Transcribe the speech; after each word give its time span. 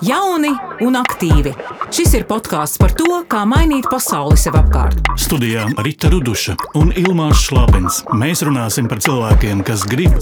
Jauni 0.00 0.50
un 0.80 0.96
aktīvi. 0.96 1.50
Šis 1.92 2.14
ir 2.16 2.24
podkāsts 2.28 2.80
par 2.80 2.94
to, 2.96 3.20
kā 3.28 3.42
mainīt 3.48 3.84
pasauli 3.92 4.38
sev 4.40 4.56
apkārt. 4.56 5.10
Studijā 5.20 5.66
Rīta 5.84 6.08
Ruduša 6.12 6.54
un 6.80 6.92
Ilmāns 6.96 7.42
Šlapins. 7.44 8.00
Mēs 8.16 8.40
runāsim 8.46 8.88
par 8.88 9.02
cilvēkiem, 9.04 9.60
kas 9.66 9.84
grib 9.90 10.16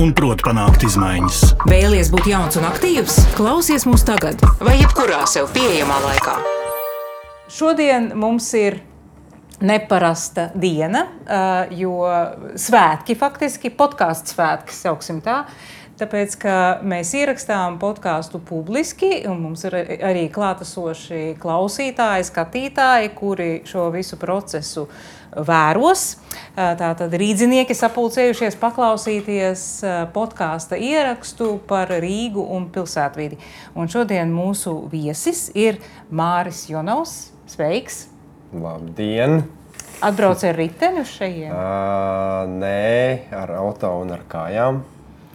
un 0.00 0.14
prot 0.16 0.40
panākt 0.46 0.86
izmaiņas. 0.88 1.42
Vēlies 1.68 2.08
būt 2.14 2.30
jauns 2.32 2.56
un 2.60 2.64
aktīvs? 2.70 3.18
Klausies 3.36 3.84
mūs 3.88 4.06
tagad, 4.08 4.40
vai 4.64 4.78
jebkurā 4.80 5.26
sev 5.30 5.52
pieejamā 5.52 5.98
laikā. 6.06 6.38
Šodien 7.52 8.14
mums 8.16 8.48
ir 8.56 8.80
neparasta 9.62 10.48
diena, 10.54 11.04
eh, 11.26 11.76
jo 11.82 12.00
svētki 12.58 13.16
faktiski, 13.18 13.70
podkāstu 13.70 14.34
svētki, 14.34 14.74
sauksim 14.74 15.20
tā. 15.22 15.44
Tāpēc, 16.02 16.32
ka 16.42 16.54
mēs 16.82 17.12
ierakstām 17.14 17.76
podkāstu 17.78 18.40
publiski, 18.42 19.20
un 19.30 19.38
mums 19.44 19.62
ir 19.68 19.76
arī 20.02 20.24
klātesoši 20.34 21.36
klausītāji, 21.38 22.24
skatītāji, 22.26 23.12
kuri 23.14 23.50
šo 23.68 23.84
visu 23.94 24.16
procesu 24.18 24.88
vēros. 25.30 26.16
Tātad 26.56 27.14
rīznieki 27.22 27.76
sapulcējušies 27.78 28.58
paklausīties 28.58 29.62
podkāstu 30.16 30.80
ierakstu 30.90 31.52
par 31.70 31.92
Rīgu 32.02 32.42
un 32.56 32.66
pilsētvidi. 32.74 33.38
Un 33.78 33.90
šodien 33.92 34.32
mūsu 34.34 34.74
viesis 34.90 35.52
ir 35.54 35.78
Māris 36.10 36.64
Jonovs. 36.72 37.30
Sveiks! 37.52 38.08
Labdien! 38.50 39.44
Atbrauc 40.02 40.42
ar 40.50 40.58
riteni 40.58 41.04
uz 41.04 41.14
šejienes? 41.14 41.54
Uh, 41.54 42.50
nē, 42.58 43.30
ar 43.38 43.54
auto 43.60 43.92
un 44.02 44.10
ar 44.16 44.26
kājām. 44.26 44.82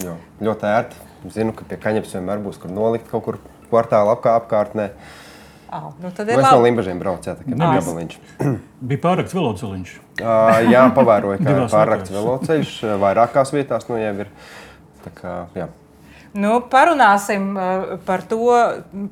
Jo, 0.05 0.15
ļoti 0.43 0.67
ērti. 0.69 0.95
Zinu, 1.33 1.53
ka 1.57 1.65
pie 1.67 1.77
kaņepes 1.81 2.13
vienmēr 2.17 2.41
būs 2.43 2.59
kur 2.61 2.69
nolikt 2.71 3.07
kaut 3.09 3.23
kur 3.25 3.39
kvartāla 3.71 4.13
apkā, 4.15 4.35
apkārtnē. 4.41 4.91
Oh, 5.73 5.89
nu 5.99 6.11
tad 6.15 6.29
Nu, 6.29 6.37
ir 6.37 6.39
es 6.39 6.45
no. 6.47 6.61
Limbaģiem 6.63 6.99
braucu, 7.01 7.27
jā, 7.27 7.33
tā 7.35 7.43
kā 7.43 7.57
Ah. 7.59 7.73
gabaliņš. 7.79 8.19
Bija 8.91 9.01
pārāks 9.03 9.33
velosipēdiņš. 9.35 9.95
Uh, 10.21 10.61
jā, 10.71 10.83
pavēroju, 10.95 11.41
ka 11.43 11.55
pārrakts 11.75 12.11
vietās. 12.13 12.21
veloceļš 12.23 12.71
vairākās 13.03 13.51
vietās 13.57 13.89
nu 13.89 13.97
jau 13.99 14.13
ir. 14.23 14.29
Tā 15.03 15.11
kā, 15.17 15.33
jā. 15.57 15.67
Nu, 16.37 16.59
parunāsim 16.69 17.55
uh, 17.57 17.95
par 18.05 18.21
to, 18.29 18.51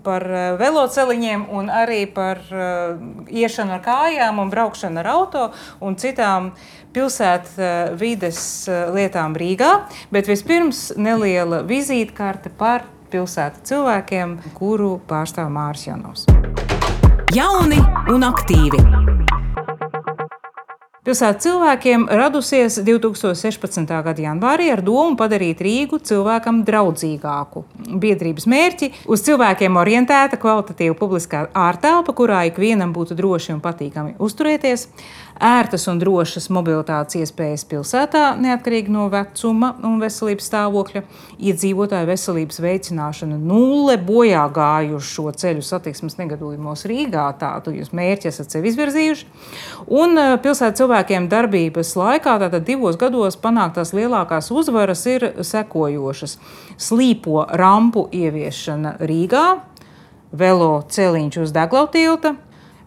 par 0.06 0.26
uh, 0.30 0.42
velosipēdiņiem, 0.59 1.48
arī 1.73 2.04
par 2.14 2.42
uh, 2.54 3.00
iešanu 3.34 3.80
ar 3.80 3.82
kājām, 3.86 4.42
un 4.44 4.52
braukšanu 4.54 5.02
ar 5.02 5.09
auto 5.16 5.48
un 5.82 5.98
citām 5.98 6.52
pilsētas 6.94 7.98
vides 7.98 8.42
uh, 8.70 8.94
lietām 8.94 9.34
Rīgā. 9.42 9.72
Bet 10.14 10.30
vispirms 10.30 10.92
neliela 11.02 11.64
vizītkarte 11.66 12.54
par 12.54 12.86
pilsētu 13.09 13.66
cilvēkiem, 13.72 14.38
kuru 14.60 15.00
pārstāv 15.10 15.50
Māris 15.56 15.88
Janovs. 15.89 16.30
Jauni 17.34 17.82
un 18.14 18.30
aktīvi. 18.30 18.86
Pilsētas 21.06 21.44
cilvēkiem 21.45 22.08
radusies 22.17 22.80
2016. 22.81 23.92
gada 24.08 24.23
janvārī 24.23 24.72
ar 24.73 24.80
domu 24.81 25.14
padarīt 25.20 25.59
Rīgu 25.61 26.00
cilvēkam 26.02 26.64
draudzīgāku. 26.66 27.61
Biedrības 28.02 28.48
mērķi- 28.50 28.89
uz 29.14 29.22
cilvēkiem 29.28 29.78
orientēta 29.78 30.39
kvalitatīva 30.42 30.98
publiskā 30.98 31.44
ārtelpa, 31.53 32.09
kurā 32.09 32.39
ikvienam 32.50 32.89
būtu 32.92 33.14
droši 33.14 33.53
un 33.53 33.61
patīkami 33.61 34.16
uzturēties, 34.17 34.88
ērtas 35.42 35.88
un 35.92 36.00
drošas 36.00 36.48
mobilitātes 36.50 37.17
iespējas 37.20 37.66
pilsētā, 37.67 38.23
neatkarīgi 38.39 38.89
no 38.89 39.08
vecuma 39.11 39.76
un 39.83 40.00
veselības 40.00 40.48
stāvokļa, 40.50 41.03
iedzīvotāju 41.38 42.08
veselības 42.08 42.59
veicināšana, 42.64 43.38
nulle 43.38 43.98
bojā 43.98 44.45
gājušo 44.56 45.28
ceļu 45.36 45.61
satiksmes 45.61 46.17
negadījumos 46.17 46.86
Rīgā. 46.88 47.28
Tādu 47.38 47.76
jūs 47.76 47.92
mērķi 47.95 48.32
esat 48.32 48.52
sev 48.55 48.66
izvirzījuši. 48.66 49.26
Un 49.87 50.17
eh, 50.17 50.37
pilsētas 50.42 50.86
cilvēkiem 50.95 51.28
darbības 51.28 51.95
laikā, 51.95 52.38
tātad 52.39 52.64
divos 52.64 52.95
gados, 52.95 53.36
panāktās 53.36 53.92
lielākās 53.94 54.48
uzvaras 54.52 55.06
ir 55.06 55.44
sekojošas. 55.44 56.38
Slīpo 56.78 57.45
rampu 57.52 58.08
ieviešana 58.11 58.98
Rīgā, 59.00 59.60
velo 60.32 60.84
celiņš 60.88 61.38
uz 61.44 61.52
Deglau 61.52 61.88
tilta, 61.92 62.36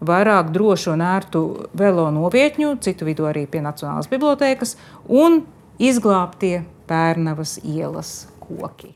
vairāk 0.01 0.53
drošu 0.53 0.95
un 0.95 1.03
ērtu 1.05 1.69
velo 1.75 2.09
novietņu, 2.11 2.79
citu 2.81 3.05
vidū 3.05 3.29
arī 3.29 3.47
pie 3.47 3.61
Nacionālās 3.61 4.09
bibliotēkas, 4.09 4.77
un 5.09 5.43
izglābtie 5.79 6.65
Pērnavas 6.89 7.59
ielas 7.65 8.29
koki. 8.41 8.95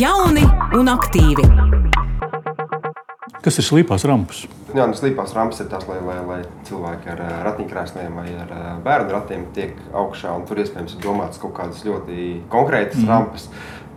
Jauni 0.00 0.46
un 0.78 0.88
aktīvi. 0.88 1.44
Kas 3.42 3.58
ir 3.58 3.66
slīpās 3.66 4.04
rampas? 4.06 4.44
Jā, 4.70 4.84
nu, 4.86 4.94
slīpās 4.94 5.32
rampas 5.34 5.58
ir 5.64 5.66
tās, 5.72 5.82
lai, 5.88 5.98
lai, 6.06 6.20
lai 6.28 6.38
cilvēki 6.68 7.10
ar 7.10 7.22
ratiņkrēsliem 7.48 8.20
vai 8.20 8.28
ar 8.38 8.52
bērnu 8.84 9.10
ratiem 9.16 9.48
tiek 9.56 9.74
augšā. 9.98 10.36
Tur 10.46 10.60
iespējams 10.62 10.94
ir 10.94 11.02
domāts 11.02 11.42
kaut 11.42 11.56
kādas 11.56 11.82
ļoti 11.82 12.28
konkrētas 12.52 13.02
mm. 13.02 13.10
rampas, 13.10 13.48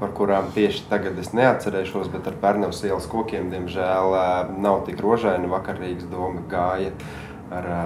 par 0.01 0.15
kurām 0.17 0.49
tieši 0.55 0.87
tagad 0.89 1.21
es 1.21 1.29
neatcerēšos, 1.37 2.09
bet 2.15 2.25
ar 2.31 2.39
Pērnavas 2.41 2.81
ielas 2.89 3.05
kokiem, 3.11 3.51
diemžēl, 3.53 4.17
nav 4.65 4.81
tik 4.89 5.05
rožaini. 5.05 5.51
Vakar 5.53 5.77
Rīgas 5.77 6.09
doma 6.09 6.41
gāja 6.49 6.95
ar 7.53 7.65
ā, 7.69 7.79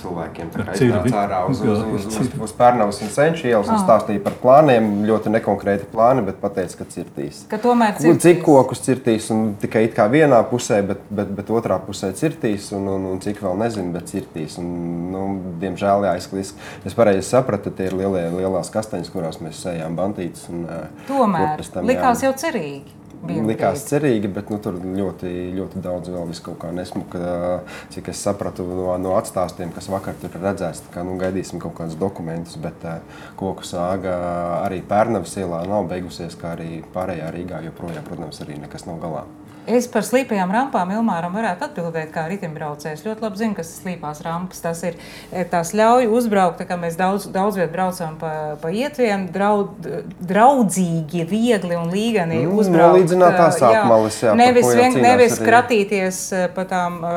cilvēkiem 0.00 0.50
tā 0.54 0.64
kā 0.64 0.74
cirvi? 0.78 1.10
iznāca 1.10 1.18
ārā 1.26 1.40
uz, 1.50 1.60
uz, 1.60 1.82
uz, 1.96 2.06
uz, 2.22 2.30
uz 2.46 2.52
Pērnavas 2.56 3.00
un 3.04 3.10
Senču 3.12 3.48
ielas 3.50 3.68
un 3.72 3.80
stāstīja 3.82 4.22
par 4.24 4.36
plāniem. 4.42 4.88
Ļoti 5.06 5.32
nekonkrēti 5.34 5.88
plāni, 5.92 6.24
bet 6.26 6.38
pateica, 6.40 6.78
ka 6.80 6.88
cirtīs. 6.94 7.42
Ka 7.50 7.58
tomēr 7.62 7.96
Ko- 7.96 8.02
Cik 8.06 8.22
cirtīs. 8.22 8.42
kokus 8.46 8.82
cirtīs, 8.86 9.30
un 9.34 9.54
tikai 9.60 9.84
it 9.88 9.94
kā 9.98 10.08
vienā 10.12 10.40
pusē, 10.50 10.80
bet, 10.86 11.04
bet, 11.10 11.32
bet 11.36 11.52
otrā 11.52 11.78
pusē 11.82 12.12
cirtīs, 12.16 12.72
un, 12.76 12.88
un, 12.88 13.06
un 13.12 13.20
cik 13.20 13.40
vēl 13.44 13.58
nezinu, 13.64 13.92
bet 13.92 14.10
cirtīs. 14.12 14.58
Un, 14.62 14.72
nu, 15.12 15.24
diemžēl, 15.62 16.08
jā, 16.08 16.16
es, 16.16 16.54
es 16.84 16.94
pareizi 16.96 17.26
sapratu, 17.28 17.70
tie 17.70 17.90
ir 17.90 17.96
lielie, 18.00 18.26
lielās 18.36 18.72
kastaņas, 18.74 19.12
kurās 19.12 19.40
mēs 19.44 19.60
sējām 19.66 19.96
bantītas. 19.98 20.48
Un, 20.52 20.64
ā, 20.66 20.82
Tomēr 21.08 21.56
pēc 21.60 21.72
tam, 21.74 21.86
likās 21.88 22.22
jā, 22.24 22.30
jau 22.30 22.36
cerīgi. 22.46 22.96
Likās 23.26 23.84
cerīgi, 23.88 24.28
bet 24.30 24.50
nu, 24.52 24.58
tur 24.62 24.76
ļoti, 24.80 25.30
ļoti 25.56 25.80
daudz 25.82 26.10
vēl 26.12 26.34
kaut 26.44 26.58
kā 26.62 26.72
nesmuka. 26.74 27.62
Cik 27.94 28.10
es 28.12 28.20
sapratu 28.22 28.66
no, 28.68 28.90
no 29.00 29.14
atstāstiem, 29.18 29.72
kas 29.74 29.88
vakar 29.92 30.18
tur 30.20 30.34
tā 30.36 30.52
kā 30.94 31.04
nu, 31.06 31.16
gaidīsim 31.20 31.62
kaut 31.62 31.74
kādus 31.80 31.98
dokumentus. 31.98 32.58
Bet 32.60 32.84
ā, 32.86 32.98
koku 33.40 33.66
sāga 33.66 34.18
arī 34.60 34.82
Pērnavas 34.86 35.36
ielā 35.40 35.64
nav 35.66 35.88
beigusies, 35.90 36.36
kā 36.38 36.54
arī 36.58 36.82
pārējā 36.94 37.32
Rīgā 37.34 37.64
joprojām, 37.70 38.04
protams, 38.06 38.42
arī 38.44 38.60
nekas 38.62 38.86
nav 38.86 39.00
galā. 39.02 39.26
Es 39.66 39.88
par 39.90 40.04
slīpajām 40.06 40.52
rampām 40.54 40.90
Ilmāram 40.94 41.34
varētu 41.34 41.66
atbildēt, 41.66 42.10
kā 42.14 42.26
riteņbraucējs. 42.30 43.02
Ļoti 43.06 43.24
labi 43.24 43.40
zinu, 43.40 43.56
kas 43.58 43.72
ir 43.72 43.80
slīpās 43.82 44.20
rampas. 44.22 44.60
Tas 44.62 44.82
ir 44.86 44.94
eh, 45.32 45.42
tās 45.50 45.72
ļauj 45.76 46.06
uzbraukt, 46.14 46.60
tā 46.60 46.66
kā 46.68 46.78
mēs 46.80 46.98
daudz, 46.98 47.26
daudz 47.34 47.58
viet 47.58 47.72
braucam 47.74 48.14
pa, 48.20 48.32
pa 48.62 48.70
ietviem, 48.70 49.26
draud, 49.34 49.88
draudzīgi, 50.20 51.24
viegli 51.30 51.78
un 51.78 51.90
līgani 51.92 52.42
Nu, 52.44 52.54
uzbraukt. 52.60 52.94
nolīdzināt 52.94 53.38
tās 53.40 53.58
jā. 53.62 53.72
apmales, 53.82 54.20
jā, 54.22 54.34
nevis, 54.38 54.68
vien, 54.76 54.98
nevis 55.02 55.36
arī. 55.38 55.48
kratīties 55.50 56.20
eh, 56.36 56.46
pa 56.54 56.66
tām 56.70 57.00
uh, 57.02 57.16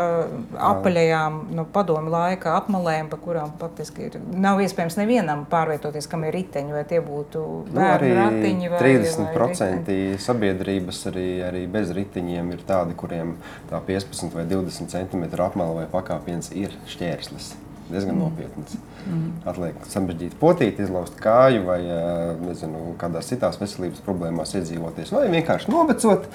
apaļajām, 0.72 1.40
nu, 1.58 1.66
padomu 1.74 2.12
laika 2.14 2.56
apmalēm, 2.58 3.12
pa 3.12 3.20
kurām 3.22 3.54
faktiski 3.62 4.08
ir, 4.10 4.18
nav 4.34 4.62
iespējams 4.64 4.98
nevienam 5.00 5.46
pārvietoties, 5.52 6.08
kam 6.10 6.26
ir 6.28 6.34
riteņi, 6.40 6.74
vai 6.76 6.86
tie 6.90 7.02
būtu 7.06 7.46
Nu, 7.70 7.76
bērnu 7.76 7.94
arī 7.94 8.12
ratiņi 8.18 8.70
vai 8.72 8.80
vai 8.80 8.94
riteņi. 8.96 9.30
30% 9.36 10.24
sabiedrības 10.26 11.02
arī, 11.12 11.28
arī 11.46 11.64
bez 11.72 11.92
riteņiem 11.96 12.39
ir 12.56 12.64
tādi, 12.68 12.96
kuriem 12.98 13.36
tā 13.70 13.82
15 13.86 14.36
vai 14.36 14.46
20 14.50 14.94
cm 14.94 15.26
apmēra 15.36 15.82
vai 15.82 15.88
pakāpiens 15.92 16.54
ir 16.56 16.76
šķērslis. 16.90 17.54
Diezgan 17.90 18.16
mm. 18.16 18.22
nopietns. 18.22 18.76
Mm. 19.10 19.30
Atliek 19.50 19.86
sarežģīt 19.90 20.36
potīt, 20.40 20.82
izlauzt 20.84 21.18
kāju 21.22 21.64
vai 21.66 21.80
ā, 21.90 22.02
nezinu, 22.44 22.94
kādās 23.02 23.32
citās 23.32 23.58
veselības 23.62 24.04
problēmās 24.06 24.54
iedzīvoties, 24.60 25.14
vai 25.16 25.26
vienkārši 25.34 25.74
novecot. 25.74 26.30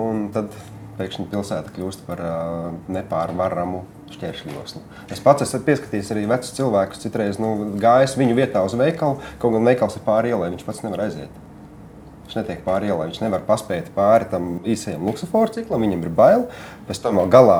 un 0.00 0.30
Tad 0.34 0.54
pēkšņi 0.98 1.26
pilsēta 1.32 1.72
kļūst 1.74 2.04
par 2.08 2.22
ā, 2.22 2.34
nepārvaramu 2.96 3.82
šķēršļoslu. 4.14 4.82
Es 5.12 5.22
pats 5.24 5.44
esmu 5.46 5.64
pieskatījies 5.66 6.12
arī 6.14 6.26
vecus 6.30 6.54
cilvēkus, 6.56 7.02
citreiz 7.02 7.40
nu, 7.42 7.54
gājis 7.82 8.16
viņu 8.20 8.36
vietā 8.38 8.62
uz 8.66 8.76
veikalu, 8.78 9.18
kaut 9.42 9.56
gan 9.56 9.66
veikals 9.72 9.98
ir 9.98 10.06
pāri 10.06 10.32
ielai, 10.32 10.52
viņš 10.54 10.66
pats 10.68 10.84
nevar 10.86 11.06
aiziet. 11.08 11.43
Viņš 12.24 12.38
netiek 12.38 12.62
pāri 12.64 12.88
ielai, 12.88 13.10
viņš 13.10 13.18
nevar 13.20 13.42
paspēt 13.44 13.90
pāri 13.92 14.24
tam 14.30 14.56
īsajam 14.64 15.02
luksusforu 15.04 15.52
ciklam, 15.52 15.82
viņam 15.84 16.06
ir 16.06 16.12
bail. 16.16 16.44
Pēc 16.88 17.00
tam 17.04 17.18
vēl 17.20 17.28
galā, 17.32 17.56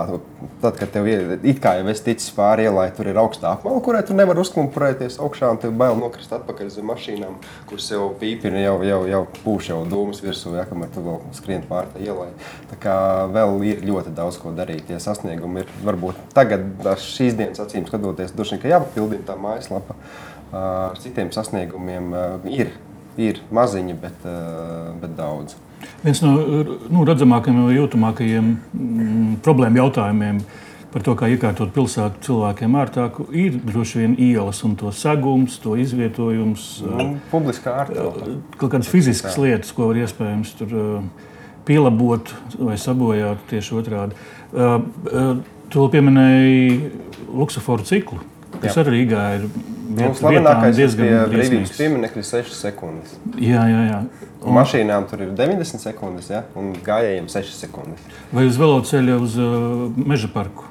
tad, 0.63 0.79
kad 0.79 0.91
tev 0.93 1.09
ir 1.09 1.35
it 1.37 1.61
kā 1.65 1.75
jau 1.79 1.85
esi 1.93 2.05
ticis 2.07 2.33
pāri 2.37 2.65
ielai, 2.65 2.87
tur 2.97 3.09
ir 3.09 3.21
augstā 3.21 3.53
apmala, 3.55 3.83
kurai 3.85 4.01
tu 4.05 4.17
nevari 4.17 4.41
uzklumpurēties 4.41 5.19
augšā, 5.21 5.51
un 5.53 5.61
tev 5.61 5.75
bail 5.81 5.97
nokrist 6.01 6.33
atpakaļ 6.37 6.71
zem 6.73 6.89
mašīnām, 6.89 7.37
kuras 7.69 7.91
jau 7.93 8.09
pīpina, 8.21 8.63
jau, 8.65 8.79
jau, 8.89 9.01
jau 9.09 9.21
pūš 9.43 9.69
jau 9.73 9.83
dūmus 9.89 10.23
virsū, 10.25 10.55
ja, 10.57 10.65
kamēr 10.69 10.93
tu 10.97 11.05
vēl 11.05 11.21
skrien 11.37 11.65
pāri 11.69 11.93
tai 11.93 12.07
ielai. 12.09 12.31
Tā 12.73 12.81
kā 12.81 12.97
vēl 13.33 13.61
ir 13.69 13.85
ļoti 13.85 14.13
daudz 14.17 14.41
ko 14.41 14.53
darīt. 14.57 14.87
Tie 14.89 15.01
sasniegumi 15.01 15.65
ir 15.65 15.77
varbūt 15.85 16.21
tagad, 16.37 16.67
šīs 17.05 17.37
dienas 17.37 17.61
acīm 17.65 17.89
skatoties, 17.89 18.33
droši 18.37 18.57
vien, 18.57 18.65
ka 18.65 18.75
jāpapildina 18.77 19.29
tā 19.29 19.37
mājaslapa. 19.41 19.97
Ar 20.55 21.01
citiem 21.01 21.33
sasniegumiem 21.35 22.13
ir 22.53 22.77
Ir 23.21 23.39
maziņi, 23.55 23.95
bet, 24.03 24.27
uh, 24.27 24.91
bet 25.01 25.15
daudz. 25.19 25.55
Viens 26.03 26.21
no 26.25 26.35
nu, 26.91 27.05
redzamākajiem 27.07 27.59
un 27.61 27.75
jūtamākajiem 27.75 28.51
mm, 28.51 29.35
problēmu 29.45 29.83
jautājumiem 29.83 30.41
par 30.95 31.03
to, 31.03 31.17
kā 31.19 31.27
iekārtot 31.33 31.73
pilsētu 31.75 32.23
cilvēkiem 32.23 32.77
ērtāk, 32.79 33.17
ir 33.35 33.57
droši 33.67 34.01
vien 34.05 34.13
ielas 34.23 34.61
un 34.67 34.77
to 34.79 34.93
segums, 34.95 35.57
to 35.63 35.75
izvietojums. 35.81 36.69
Nu, 36.87 37.09
publiskā 37.33 37.81
ārtelpa. 37.83 38.37
Kaut 38.61 38.77
kādas 38.77 38.91
fiziskas 38.93 39.35
lietas, 39.43 39.73
ko 39.75 39.89
var 39.91 39.99
iespējams 40.05 40.55
tur 40.61 40.77
pielabot 41.67 42.31
vai 42.61 42.77
sabojāt 42.79 43.43
tieši 43.51 43.75
otrādi. 43.81 44.23
To 45.75 45.89
pieminēja 45.91 46.93
Luksusforu 47.35 47.83
ciklu, 47.89 48.21
kas 48.63 48.79
arī 48.83 49.01
Rīgā 49.01 49.25
ir. 49.39 49.49
Nu, 49.95 50.11
slavenākais 50.19 50.81
ir 50.81 50.95
brīvības 51.31 51.75
pieminiekļa 51.77 52.25
6 52.27 52.57
sekundes. 52.57 53.15
Jā, 53.39 53.67
jā, 53.71 53.83
jā. 53.91 54.01
Un 54.45 54.59
mašīnām 54.59 55.07
tur 55.09 55.23
ir 55.25 55.33
90 55.37 55.81
sekundes, 55.81 56.29
ja? 56.33 56.43
un 56.59 56.75
gājējiem 56.85 57.31
6 57.33 57.55
sekundes. 57.63 58.11
Vai 58.35 58.49
uz 58.49 58.59
veloceļa 58.61 59.21
uz 59.23 59.39
uh, 59.41 59.87
meža 59.97 60.29
parku? 60.33 60.67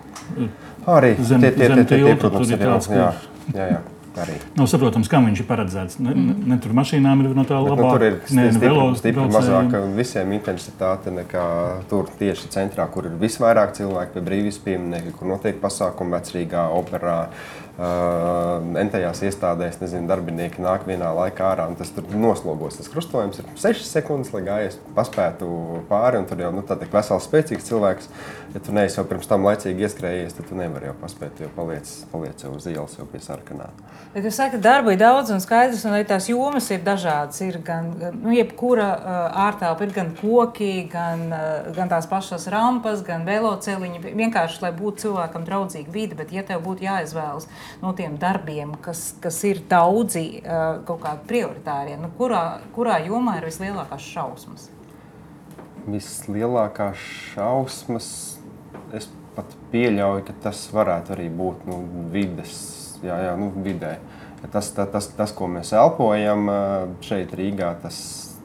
Arī 0.90 1.16
Zem- 1.24 1.42
tie, 1.42 1.54
tie, 1.56 1.72
zem 1.72 1.82
tie, 1.82 1.88
tie, 1.88 2.04
tie, 2.04 2.16
protams, 2.20 2.52
tur 2.52 2.58
ir 2.58 2.64
tāds, 2.68 2.90
jā, 2.92 3.08
jā, 3.56 3.68
jā, 3.72 3.80
arī. 4.26 4.36
Nav 4.60 4.68
saprotams, 4.68 5.10
kam 5.10 5.30
viņš 5.30 5.42
ir 5.42 5.48
paredzēts. 5.48 5.98
Ne, 6.04 6.14
ne, 6.18 6.36
ne 6.52 6.58
tur 6.62 6.76
mašīnām 6.76 7.24
ir 7.24 7.34
no 7.38 7.48
tā 7.48 7.62
labāk. 7.64 7.80
nu, 7.80 7.90
tur 7.96 8.06
ir 8.10 8.18
ne, 8.20 8.50
stipri, 8.52 8.68
velo 8.68 8.86
stipri 9.00 9.28
mazāka 9.32 9.82
visiem 9.96 10.36
intensitāte 10.36 11.14
nekā 11.16 11.48
tur 11.90 12.12
tieši 12.20 12.52
centrā, 12.54 12.90
kur 12.92 13.08
ir 13.10 13.16
visvairāk 13.22 13.74
cilvēku 13.80 14.18
pie 14.18 14.26
brīvības 14.28 14.60
pieminiekļa, 14.68 15.18
kur 15.18 15.32
notiek 15.34 15.64
pasākumi 15.64 16.18
vecrīgā, 16.20 16.68
operā. 16.82 17.20
Uh, 17.24 17.62
Entajās 17.74 19.24
iestādēs, 19.26 19.80
nezinu, 19.82 20.06
darbinieki 20.06 20.62
nāk 20.62 20.84
vienā 20.86 21.10
laikā 21.18 21.48
ārā, 21.56 21.66
un 21.72 21.78
tas 21.80 21.90
tur 21.90 22.06
noslogos. 22.14 22.78
Tas 22.78 22.90
krustojums 22.94 23.40
ir 23.42 23.48
6 23.58 23.88
sekundes, 23.90 24.30
lai 24.36 24.44
gājies 24.46 24.78
paspētu 24.94 25.48
pāri, 25.90 26.20
un 26.22 26.28
tur 26.30 26.44
jau 26.44 26.52
nu, 26.54 26.62
tā 26.62 26.78
ir 26.78 26.92
vesels, 26.94 27.26
spēcīgs 27.26 27.66
cilvēks. 27.72 28.12
Ja 28.54 28.62
tu 28.62 28.76
neesi 28.78 29.00
jau 29.00 29.08
pirms 29.10 29.26
tam 29.26 29.48
laicīgi 29.48 29.88
ieskrējies, 29.88 30.36
tad 30.38 30.52
tu 30.52 30.58
nevari 30.60 30.92
jau 30.92 30.94
paspēt, 31.02 31.42
jo 31.42 31.50
paliec, 31.56 31.90
paliec 32.12 32.44
jau 32.46 32.52
uz 32.54 32.68
ielas, 32.70 32.94
jau 33.00 33.08
pie 33.10 33.24
sarkanā. 33.26 33.72
Bet 34.14 34.28
jūs 34.28 34.38
sakat, 34.38 34.60
ka 34.60 34.68
darba 34.68 34.94
ir 34.94 35.02
daudz 35.02 35.34
un 35.34 35.42
skaidrs, 35.42 35.82
un 35.90 35.98
arī 35.98 36.06
tās 36.12 36.30
jomas 36.30 36.70
ir 36.70 36.86
dažādas. 36.86 37.42
Ir 37.42 37.58
gan 37.66 37.90
nu, 38.20 38.36
jebkura 38.38 38.92
uh, 38.94 39.40
ārtelpa, 39.48 39.88
ir 39.88 39.96
gan 39.98 40.14
koki, 40.20 40.86
gan, 40.94 41.26
uh, 41.34 41.74
gan 41.74 41.90
tās 41.90 42.06
pašas 42.12 42.46
rampas, 42.54 43.02
gan 43.08 43.26
veloceliņi. 43.26 44.06
Vienkārši, 44.14 44.62
lai 44.62 44.74
būtu 44.78 45.08
cilvēkam 45.08 45.50
draudzīga 45.50 45.98
vide, 45.98 46.22
bet 46.22 46.38
ja 46.38 46.46
tev 46.46 46.62
būtu 46.70 46.86
jāizvēlas 46.86 47.50
no 47.82 47.94
tiem 47.98 48.18
darbiem, 48.22 48.76
kas, 48.82 49.14
kas 49.24 49.42
ir 49.50 49.64
daudzi 49.70 50.26
uh, 50.42 50.84
kaut 50.88 51.02
kādi 51.06 51.28
prioritārie, 51.30 51.98
nu, 52.02 52.12
kurā, 52.18 52.62
kurā 52.76 53.00
jomā 53.06 53.40
ir 53.42 53.50
vislielākās 53.50 54.08
šausmas? 54.14 54.70
Vislielākās 55.84 57.00
šausmas, 57.34 58.08
es 58.96 59.10
pat 59.36 59.56
pieļauju, 59.74 60.24
ka 60.28 60.36
tas 60.48 60.66
varētu 60.74 61.16
arī 61.16 61.30
būt 61.34 61.66
nu, 61.68 61.82
vides, 62.14 62.54
jā, 63.04 63.18
jā, 63.28 63.34
nu, 63.40 63.50
vidē. 63.66 63.98
Tas, 64.52 64.70
ta- 64.76 64.86
tas, 64.92 65.08
tas, 65.16 65.32
ko 65.32 65.48
mēs 65.48 65.72
elpojam 65.76 66.50
ā, 66.52 66.60
šeit, 67.04 67.32
Rīgā, 67.36 67.70
tas, 67.82 67.98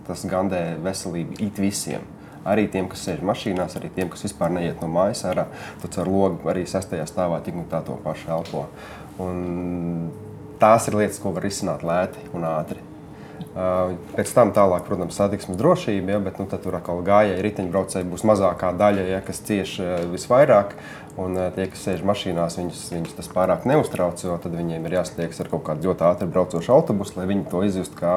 tas 0.06 0.22
gandē 0.30 0.78
veselību 0.82 1.40
it 1.42 1.58
visiem. 1.58 2.06
Arī 2.48 2.68
tiem, 2.70 2.86
kas 2.88 3.02
sēž 3.04 3.24
mašīnās, 3.26 3.74
arī 3.76 3.90
tiem, 3.92 4.08
kas 4.08 4.22
vispār 4.24 4.52
neiet 4.54 4.80
no 4.80 4.88
mājas 4.88 5.24
ārā. 5.28 5.48
Tu 5.82 5.90
caur 5.92 6.08
logu 6.08 6.48
arī 6.48 6.62
sestajā 6.70 7.04
stāvā 7.10 7.42
tik 7.44 7.58
un 7.58 7.66
tā 7.68 7.82
to 7.84 7.98
pašu 8.04 8.30
elpo. 8.38 8.68
Un 9.22 10.10
tās 10.62 10.88
ir 10.90 10.98
lietas, 10.98 11.18
ko 11.22 11.34
var 11.34 11.46
risināt 11.46 11.86
lēti 11.86 12.22
un 12.34 12.46
ātri. 12.48 12.84
Uh, 13.58 13.94
Pēc 14.14 14.30
tam 14.34 14.50
tālāk, 14.54 14.84
protams, 14.86 15.16
satiksmes 15.18 15.58
drošība, 15.58 16.14
ja, 16.14 16.18
bet 16.22 16.38
nu, 16.38 16.46
tur 16.50 16.76
atkal 16.78 17.00
gājēji, 17.06 17.42
riteņbraucēji 17.42 18.06
būs 18.10 18.24
mazākā 18.26 18.72
daļa, 18.78 19.06
ja, 19.08 19.20
kas 19.24 19.40
cieši 19.46 19.84
uh, 19.84 19.94
visvairāk. 20.12 20.74
Un 21.18 21.34
uh, 21.34 21.48
tie, 21.54 21.66
kas 21.70 21.82
sēž 21.86 22.04
mašīnās, 22.06 22.58
viņus, 22.60 22.82
viņus 22.94 23.16
tas 23.18 23.30
pārāk 23.34 23.66
neuztrauc, 23.66 24.22
jo 24.22 24.36
tad 24.42 24.54
viņiem 24.54 24.84
ir 24.86 24.98
jāstiekas 25.00 25.42
ar 25.42 25.50
kaut 25.50 25.64
kādu 25.66 25.88
ļoti 25.88 26.06
ātri 26.06 26.28
braucošu 26.34 26.74
autobusu, 26.76 27.16
lai 27.18 27.26
viņi 27.30 27.48
to 27.50 27.62
izjustu 27.66 27.98
kā, 27.98 28.14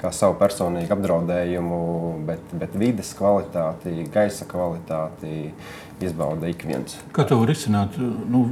kā 0.00 0.10
savu 0.14 0.38
personīgu 0.40 0.96
apdraudējumu. 0.96 1.82
Bet, 2.30 2.56
bet 2.62 2.74
vides 2.78 3.12
kvalitāti, 3.18 4.08
gaisa 4.10 4.48
kvalitāti 4.50 5.52
izbauda 6.02 6.50
ik 6.50 6.66
viens. 6.66 6.98
Kā 7.14 7.26
to 7.28 7.38
var 7.42 7.52
risināt? 7.52 7.98
Nu, 8.00 8.48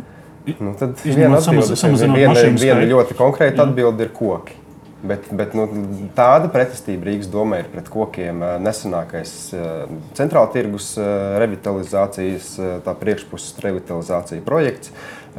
Nu, 0.60 0.72
tad 0.78 0.96
viena, 1.04 1.36
atbilde, 1.38 1.76
samazinot 1.76 2.16
viena, 2.18 2.46
viena 2.56 2.88
ļoti 2.88 3.16
konkrēta 3.18 3.66
atbilde 3.66 4.06
ir 4.06 4.14
koki. 4.16 4.56
Bet, 4.98 5.28
bet 5.30 5.52
nu, 5.54 5.68
tāda 6.16 6.48
pretestība 6.50 7.06
Rīgas 7.06 7.28
domē 7.30 7.60
ir 7.62 7.68
pret 7.70 7.86
kokiem. 7.92 8.40
Eh, 8.42 8.56
Nesenākais 8.64 9.34
eh, 9.54 9.84
centrāla 10.18 10.50
tirgus 10.50 10.90
eh, 10.98 11.36
revitalizācijas, 11.38 12.50
tā 12.82 12.94
priekšpuses 12.98 13.62
revitalizācija 13.62 14.42
projekts. 14.46 14.90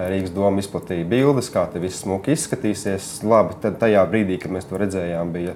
Rīgas 0.08 0.32
doma 0.32 0.62
izplatīja 0.62 1.08
bildes, 1.10 1.50
kā 1.52 1.66
tas 1.68 1.82
viss 1.82 2.04
smuki 2.06 2.32
izskatīsies. 2.36 3.20
Labi, 3.28 3.58
tad 3.64 3.80
tajā 3.82 4.06
brīdī, 4.08 4.38
kad 4.40 4.54
mēs 4.54 4.68
to 4.70 4.80
redzējām, 4.80 5.34
bija, 5.34 5.56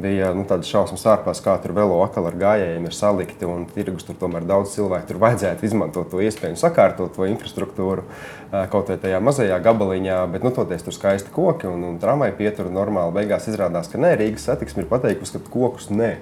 bija 0.00 0.32
nu, 0.34 0.42
tādas 0.50 0.70
šausmas 0.72 1.04
ārpās, 1.12 1.42
kā 1.44 1.54
tur 1.62 1.76
velo 1.76 2.00
akal 2.02 2.26
ar 2.30 2.38
gājējiem 2.40 2.88
ir 2.88 2.96
salikti. 2.96 3.46
Un 3.46 3.68
tirgus 3.70 4.08
tur 4.08 4.18
tomēr 4.18 4.46
daudz 4.48 4.74
cilvēku 4.74 5.12
tur 5.12 5.22
vajadzētu 5.22 5.68
izmantot 5.68 6.10
to 6.10 6.22
iespēju 6.24 6.58
sakārtot 6.58 7.14
to 7.14 7.28
infrastruktūru 7.30 8.06
kaut 8.72 8.90
vai 8.90 8.98
tajā 9.06 9.22
mazajā 9.22 9.62
gabaliņā. 9.62 10.20
Bet, 10.34 10.46
nu, 10.46 10.54
toties 10.56 10.82
tur 10.86 10.96
skaisti 10.96 11.34
koki 11.34 11.70
un, 11.70 11.86
un 11.92 12.02
tramvaja 12.02 12.34
pietura 12.40 12.74
normāli. 12.74 13.14
Beigās 13.20 13.50
izrādās, 13.52 13.92
ka 13.92 14.02
nē, 14.02 14.16
Rīgas 14.18 14.48
satiksme 14.50 14.82
ir 14.82 14.90
pateikusi, 14.90 15.38
ka 15.38 15.54
kokus 15.54 15.92
nē. 15.94 16.16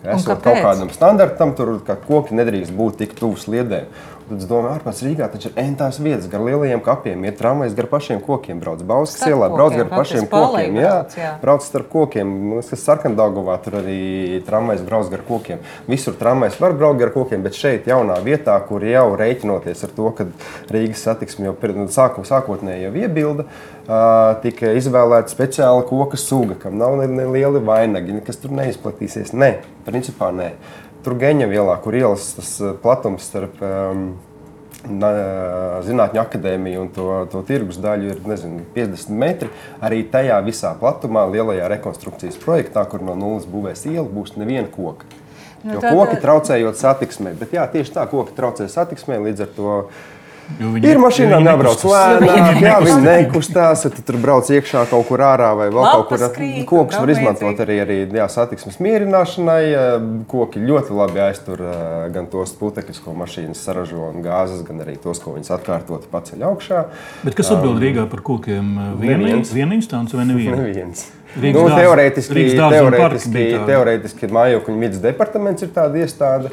Esot 0.00 0.40
kaut 0.40 0.62
kādam 0.64 0.88
standartam, 0.94 1.50
tur 1.56 1.74
ka 1.84 1.98
koki 2.00 2.36
nedrīkst 2.38 2.72
būt 2.72 3.02
tik 3.02 3.18
tuvu 3.18 3.36
sliedēm. 3.36 3.90
Es 4.30 4.46
domāju, 4.46 4.76
ārpus 4.76 5.00
Rīgā 5.02 5.26
taču 5.32 5.48
ir 5.50 5.56
entās 5.58 5.96
vietas, 5.98 6.28
gar 6.30 6.44
lielajiem 6.46 6.82
kapiem, 6.86 7.24
ir 7.26 7.34
tramvajs 7.38 7.72
gar 7.74 7.88
pašiem 7.90 8.20
kokiem, 8.22 8.60
brauc 8.62 8.84
Bauskas 8.86 9.24
Starp 9.24 9.32
ielā, 9.32 9.48
brauc 9.50 9.72
kokiem, 9.72 9.80
gar 9.80 9.90
pašiem 9.96 10.28
kokiem. 10.30 10.76
Jā, 10.78 10.92
brauc, 10.92 11.16
jā. 11.18 11.30
brauc 11.42 11.64
starp 11.66 11.88
kokiem. 11.90 12.30
Man 12.30 12.60
liekas, 12.60 12.68
ka 12.70 12.78
Sarkandaugovā 12.78 13.56
tur 13.64 13.80
arī 13.80 14.38
tramvajs 14.46 14.84
brauc 14.86 15.10
gar 15.10 15.24
kokiem. 15.26 15.64
Visur 15.90 16.14
tramvajs 16.20 16.60
var 16.62 16.76
braukt 16.78 17.02
gar 17.02 17.10
kokiem, 17.14 17.42
bet 17.42 17.58
šeit 17.58 17.90
jaunā 17.90 18.20
vietā, 18.22 18.54
kur 18.68 18.86
jau 18.86 19.06
rēķinoties 19.18 19.82
ar 19.88 19.94
to, 19.96 20.12
ka 20.14 20.28
Rīgas 20.70 21.02
satiksme 21.08 21.50
jau 21.50 21.56
sāku, 21.90 22.22
sākotnēji 22.28 22.86
jau 22.86 22.92
iebilda, 23.02 23.48
tika 24.44 24.76
izvēlēta 24.78 25.32
speciāla 25.32 25.82
koka 25.88 26.20
suga, 26.20 26.54
kam 26.62 26.78
nav 26.78 27.00
ne, 27.00 27.08
ne 27.10 27.26
lieli 27.34 27.62
vainagi, 27.66 28.20
kas 28.26 28.38
tur 28.38 28.54
neizplatīsies. 28.54 29.34
Nē, 29.34 29.56
principā 29.88 30.30
nē. 30.36 30.52
Tur 31.04 31.16
Geņa 31.20 31.46
vielā, 31.48 31.78
kur 31.80 31.96
ielas 31.96 32.32
tas 32.36 32.50
ā, 32.60 32.74
platums 32.82 33.24
starp 33.30 33.60
um, 33.64 34.10
Zinātņu 34.80 36.20
akadēmija 36.22 36.80
un 36.80 36.88
to, 36.94 37.06
to 37.32 37.42
tirgus 37.44 37.76
daļu 37.84 38.14
ir 38.14 38.20
nezinu, 38.24 38.62
50 38.74 39.12
metri. 39.20 39.50
Arī 39.84 40.02
tajā 40.08 40.38
visā 40.46 40.70
platumā, 40.80 41.26
lielajā 41.28 41.66
rekonstrukcijas 41.74 42.38
projektā, 42.40 42.86
kur 42.88 43.04
no 43.04 43.12
nulles 43.18 43.44
būvēs 43.50 43.84
iela, 43.90 44.06
būs 44.08 44.38
neviena 44.40 44.68
koka. 44.72 45.04
Nu, 45.62 45.74
Jo 45.76 45.82
tad- 45.84 45.92
koki 45.92 46.16
traucējot 46.22 46.80
satiksmē, 46.80 47.34
bet 47.36 47.52
jā, 47.52 47.66
tieši 47.68 47.92
tā, 47.98 48.06
koki 48.08 48.32
traucē 48.32 48.64
satiksmē, 48.72 49.18
līdz 49.26 49.44
ar 49.44 49.50
to 49.56 49.74
ir 50.58 50.96
jābrauc 51.46 51.78
nekustas. 51.78 51.92
lēnāk, 51.92 52.58
jā, 52.64 52.74
viņi 52.84 53.04
nekustās, 53.06 53.84
tu 53.94 54.04
tur 54.06 54.18
brauc 54.22 54.50
iekšā 54.50 54.82
kaut 54.90 55.06
kur 55.08 55.22
ārā 55.24 55.50
vai 55.58 55.68
vēl 55.72 55.86
kaut 55.94 56.08
kur. 56.10 56.24
Tam 56.90 57.04
var 57.04 57.12
izmantot 57.14 57.62
arī, 57.64 57.78
arī 57.84 57.98
jā, 58.18 58.26
satiksmes 58.32 58.80
mierināšanai. 58.82 59.62
Koki 60.30 60.64
ļoti 60.64 60.96
labi 60.96 61.22
aiztur 61.28 61.62
gan 62.14 62.26
tos 62.32 62.52
putekļus, 62.60 63.00
ko 63.04 63.14
mašīnas 63.20 63.62
saražo, 63.68 64.10
un 64.10 64.24
gāzes, 64.26 64.64
gan 64.66 64.82
arī 64.84 64.96
tos, 65.00 65.22
ko 65.22 65.36
viņas 65.36 65.54
atkārtoti 65.60 66.10
paceļ 66.12 66.44
augšā. 66.50 66.84
Bet 67.24 67.38
kas 67.38 67.52
atbild 67.54 67.80
Rīgā 67.82 68.08
par 68.10 68.24
kokiem? 68.26 68.74
Viena, 69.00 69.74
instance 69.78 70.16
vai 70.16 70.26
neviena? 70.28 70.60
Neviens. 70.66 71.08
Rīgas 71.38 71.62
Nu, 71.62 71.68
dārza- 71.68 71.84
teorētiski, 71.84 72.44
teorētiski, 72.58 73.42
teorētiski 73.68 74.30
mājokļu 74.34 74.76
vidas 74.80 75.02
departaments 75.04 75.62
ir 75.62 75.70
tāda 75.76 76.00
iestāde, 76.02 76.50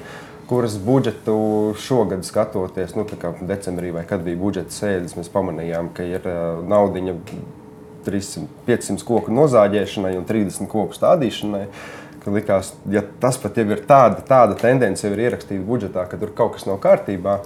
kuras 0.47 0.77
budžetu 0.79 1.37
šogad 1.83 2.25
skatoties, 2.25 2.95
nu, 2.95 3.05
decembrī 3.47 3.91
vai 3.95 4.05
kad 4.07 4.23
bija 4.23 4.39
budžeta 4.39 4.71
sēdes, 4.71 5.17
mēs 5.19 5.31
pamanījām, 5.33 5.91
ka 5.95 6.07
ir 6.07 6.23
uh, 6.23 6.63
naudiņa 6.67 7.15
300, 8.07 8.47
500 8.67 9.07
koku 9.07 9.33
nozāģēšanai 9.35 10.15
un 10.17 10.27
30 10.27 10.71
koku 10.71 10.95
stādīšanai. 10.95 11.65
Likās, 12.27 12.73
ja 12.91 12.99
tas 13.21 13.37
pat 13.39 13.55
jau 13.55 13.63
ir 13.71 13.85
tāda, 13.87 14.19
tāda 14.27 14.57
tendence, 14.59 15.05
jau 15.05 15.13
ir 15.15 15.21
ierakstīta 15.29 15.63
budžetā, 15.63 16.03
ka 16.11 16.17
tur 16.19 16.33
kaut 16.35 16.57
kas 16.57 16.65
nav 16.67 16.81
kārtībā. 16.83 17.37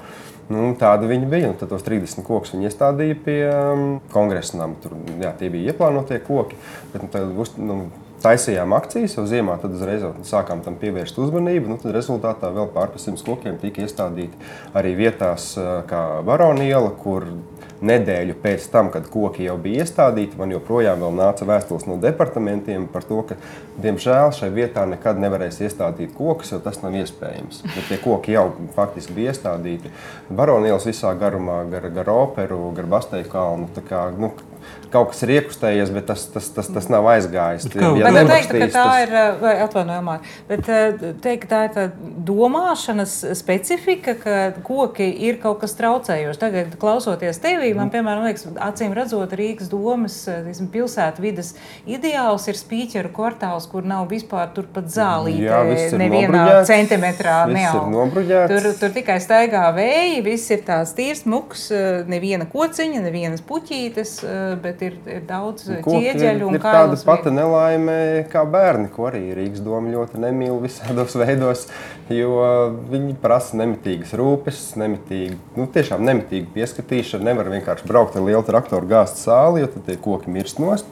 Nu, 0.51 0.71
tāda 0.79 1.05
viņa 1.07 1.27
bija. 1.29 1.51
un 1.51 1.59
Tad 1.59 1.69
tos 1.69 1.85
30 1.85 2.25
kokus 2.25 2.55
viņi 2.55 2.65
iestādīja 2.67 3.17
pie 3.25 3.37
um, 3.47 3.83
kongresa 4.11 4.57
nama. 4.57 4.75
Tur 4.81 4.97
jā, 5.21 5.35
tie 5.37 5.51
bija 5.53 5.71
ieplānotie 5.71 6.17
koki. 6.25 6.57
Bet, 6.95 7.05
nu, 7.05 7.11
tad, 7.13 7.29
nu, 7.61 7.77
taisījām 8.23 8.75
akcijas, 8.77 9.17
jau 9.17 9.25
ziemā 9.29 9.57
tad 9.61 9.75
uzreiz 9.77 10.05
sākām 10.27 10.63
tam 10.65 10.77
pievērst 10.81 11.17
uzmanību. 11.21 11.73
Nu, 11.73 11.79
tad 11.81 11.95
rezultātā 11.95 12.51
vēl 12.55 12.69
pār 12.73 12.93
simts 13.01 13.25
kokiem 13.25 13.59
tika 13.61 13.85
iestādīti 13.85 14.37
arī 14.77 14.95
vietās, 14.99 15.53
kā 15.89 16.03
Varoniela, 16.27 16.93
kur 17.01 17.27
nedēļu 17.81 18.35
pēc 18.41 18.67
tam, 18.71 18.91
kad 18.93 19.07
koki 19.09 19.47
jau 19.47 19.55
bija 19.61 19.85
iestādīti, 19.85 20.37
man 20.39 20.53
joprojām 20.53 21.01
nāca 21.17 21.47
vēstules 21.49 21.87
no 21.89 21.97
departamentiem 22.01 22.85
par 22.91 23.05
to, 23.07 23.21
ka, 23.27 23.37
diemžēl, 23.81 24.33
šai 24.37 24.51
vietā 24.53 24.85
nekad 24.89 25.19
nevarēs 25.21 25.61
iestādīt 25.65 26.13
kokus, 26.17 26.53
jo 26.53 26.61
tas 26.63 26.81
nav 26.83 26.95
iespējams. 27.01 27.63
Bet 27.65 27.89
tie 27.89 27.97
koki 28.01 28.37
jau 28.37 28.51
faktiski 28.77 29.17
bija 29.17 29.33
iestādīti 29.33 29.91
Baronielas 30.29 30.85
visā 30.89 31.13
garumā, 31.17 31.63
gar, 31.71 31.89
gar 31.95 32.13
operu, 32.13 32.67
gar 32.77 32.89
Basteļu 32.91 33.31
kalnu. 33.31 33.71
Kā, 33.87 34.05
nu, 34.17 34.31
kaut 34.91 35.11
kas 35.13 35.23
ir 35.25 35.33
iekustējies, 35.37 35.91
bet 35.95 36.07
tas, 36.09 36.25
tas, 36.33 36.49
tas, 36.51 36.67
tas 36.71 36.89
nav 36.91 37.07
aizgājis. 37.13 37.67
Bet, 37.71 37.83
ja 37.99 38.11
bet 38.11 38.29
teikt, 38.31 38.51
ka 38.51 38.67
tā 38.75 38.87
ir 39.05 39.15
atvainojumā, 39.67 40.17
bet 40.49 40.65
teikt, 41.23 41.45
ka 41.45 41.51
tā 41.51 41.61
ir 41.67 41.75
tā 41.77 41.85
domāšanas 42.27 43.15
specifika, 43.39 44.15
ka 44.19 44.37
koki 44.67 45.07
ir 45.29 45.39
kaut 45.43 45.61
kas 45.63 45.77
traucējošs. 45.79 46.41
Tagad, 46.41 46.75
klausoties 46.81 47.39
tevī, 47.41 47.71
man, 47.77 47.91
piemēram, 47.93 48.25
liekas, 48.27 48.47
acīm 48.67 48.95
redzot, 48.97 49.35
Rīgas 49.37 49.71
domas 49.71 50.17
pilsētu 50.71 51.23
vidas 51.23 51.53
ideāls 51.89 52.47
ir 52.51 52.59
spīķeru 52.59 53.13
kvartāls, 53.15 53.67
kur 53.71 53.87
nav 53.87 54.09
vispār 54.11 54.51
turpat 54.55 54.91
zālīte 54.91 55.95
nevienā 55.99 56.61
centimetrā 56.67 57.39
neaug. 57.51 58.19
Tur, 58.51 58.69
tur 58.79 58.93
tikai 58.95 59.17
staigā 59.23 59.67
vēji, 59.75 60.21
viss 60.25 60.51
ir 60.53 60.65
tāds 60.67 60.93
tīrs, 60.97 61.23
muks, 61.29 61.69
neviena 62.11 62.47
kociņa, 62.51 63.03
nevienas 63.07 63.43
puķītes 63.47 64.17
bet 64.59 64.81
ir, 64.85 64.97
ir 65.09 65.23
daudz 65.29 65.67
ķieģeļu 65.85 66.49
un 66.49 66.59
tādu 66.63 66.97
pati 67.05 67.33
nelaime 67.33 67.95
kā 68.31 68.43
bērni, 68.49 68.89
ko 68.93 69.07
arī 69.09 69.23
Rīgas 69.37 69.63
doma 69.65 69.93
ļoti 69.93 70.21
nemīl 70.21 70.59
visādos 70.63 71.15
veidos, 71.21 71.67
jo 72.11 72.35
viņi 72.91 73.15
prasa 73.21 73.59
nemitīgas 73.61 74.13
rūpes, 74.19 74.61
nemitīgi, 74.81 75.39
nu, 75.57 75.69
tiešām 75.71 76.03
nemitīgu 76.07 76.51
pieskatīšanu. 76.55 77.27
Nevar 77.31 77.51
vienkārši 77.53 77.87
braukt 77.87 78.17
ar 78.17 78.27
lielu 78.27 78.43
traktoru 78.47 78.89
gāzt 78.89 79.21
sāli, 79.21 79.63
jo 79.63 79.71
tad 79.75 79.87
tie 79.87 79.99
koki 80.01 80.33
mirst 80.33 80.59
nost. 80.61 80.89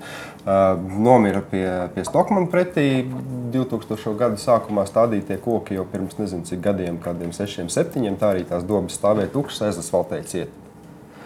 Uh, 0.49 0.79
nomira 0.99 1.41
pie, 1.41 1.65
pie 1.93 2.05
Stokmana 2.07 2.47
pretī 2.49 3.03
2000. 3.51 4.15
gada 4.17 4.39
sākumā 4.39 4.85
stādītie 4.87 5.37
koki 5.43 5.75
jau 5.75 5.85
pirms 5.89 6.15
nezinu 6.21 6.47
cik 6.47 6.63
gadiem, 6.63 6.97
kādiem 7.03 7.35
sešiem, 7.35 7.69
septiņiem. 7.69 8.17
Tā 8.19 8.33
arī 8.33 8.47
tās 8.47 8.63
dobas 8.63 8.97
stāvēja 8.97 9.33
tukšas, 9.35 9.67
aizasfaltēja 9.69 10.29
ciet. 10.31 10.68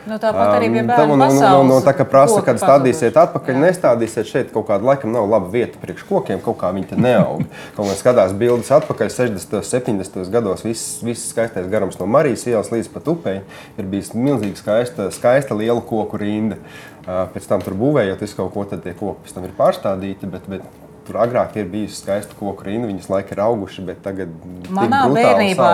Nu, 0.04 0.18
tāpat 0.20 0.58
arī 0.58 0.68
bija 0.74 0.84
bērnu 0.90 1.16
um, 1.16 1.22
nu, 1.22 1.28
nu, 1.40 1.64
nu, 1.70 1.78
tā 1.86 1.94
kā 1.96 2.04
prasa, 2.08 2.42
kad 2.44 2.60
stādīsiet 2.60 3.16
atpakaļ, 3.22 3.56
jā. 3.56 3.62
nestādīsiet 3.70 4.28
šeit 4.28 4.52
kaut 4.52 4.68
kādu 4.68 4.90
laikam 4.90 5.14
nav 5.16 5.30
laba 5.32 5.48
vieta 5.54 5.80
priekš 5.80 6.04
kokiem, 6.10 6.42
kaut 6.44 6.58
kā 6.60 6.74
viņi 6.76 6.90
te 6.92 7.00
neaug. 7.00 7.46
Kaut 7.78 7.88
kā 7.88 7.96
skatās 7.98 8.36
bildes 8.38 8.72
atpakaļ 8.76 9.10
60. 9.14 9.56
un 9.60 9.66
70. 9.70 10.20
gados, 10.34 10.66
viss, 10.68 11.00
viss 11.06 11.32
skaistais 11.32 11.70
garums 11.72 11.96
no 12.02 12.08
Marijas 12.10 12.44
ielas 12.50 12.72
līdz 12.74 12.92
pat 12.94 13.08
upei 13.14 13.40
ir 13.80 13.90
bijis 13.90 14.12
milzīgi 14.18 14.60
skaista, 14.60 15.08
skaista 15.16 15.56
liela 15.58 15.82
koku 15.82 16.20
rinda. 16.20 16.60
Uh, 17.04 17.26
pēc 17.34 17.48
tam 17.50 17.64
tur 17.64 17.76
būvējot 17.80 18.22
visu 18.24 18.40
kaut 18.40 18.54
ko, 18.54 18.68
tad 18.68 18.84
tie 18.84 18.96
koki 18.96 19.26
pēc 19.26 19.38
tam 19.38 19.48
ir 19.48 19.56
pārstādīti, 19.58 20.30
bet, 20.32 20.46
bet 20.52 20.83
Tur 21.04 21.18
agrāk 21.20 21.58
ir 21.60 21.66
bijusi 21.68 21.98
skaista 22.00 22.36
koku 22.40 22.64
rinda, 22.64 22.88
viņas 22.88 23.10
laika 23.12 23.34
ir 23.36 23.42
auguši, 23.44 23.84
bet 23.90 24.00
tagad. 24.06 24.32
Manā 24.72 25.02
bērnībā 25.12 25.72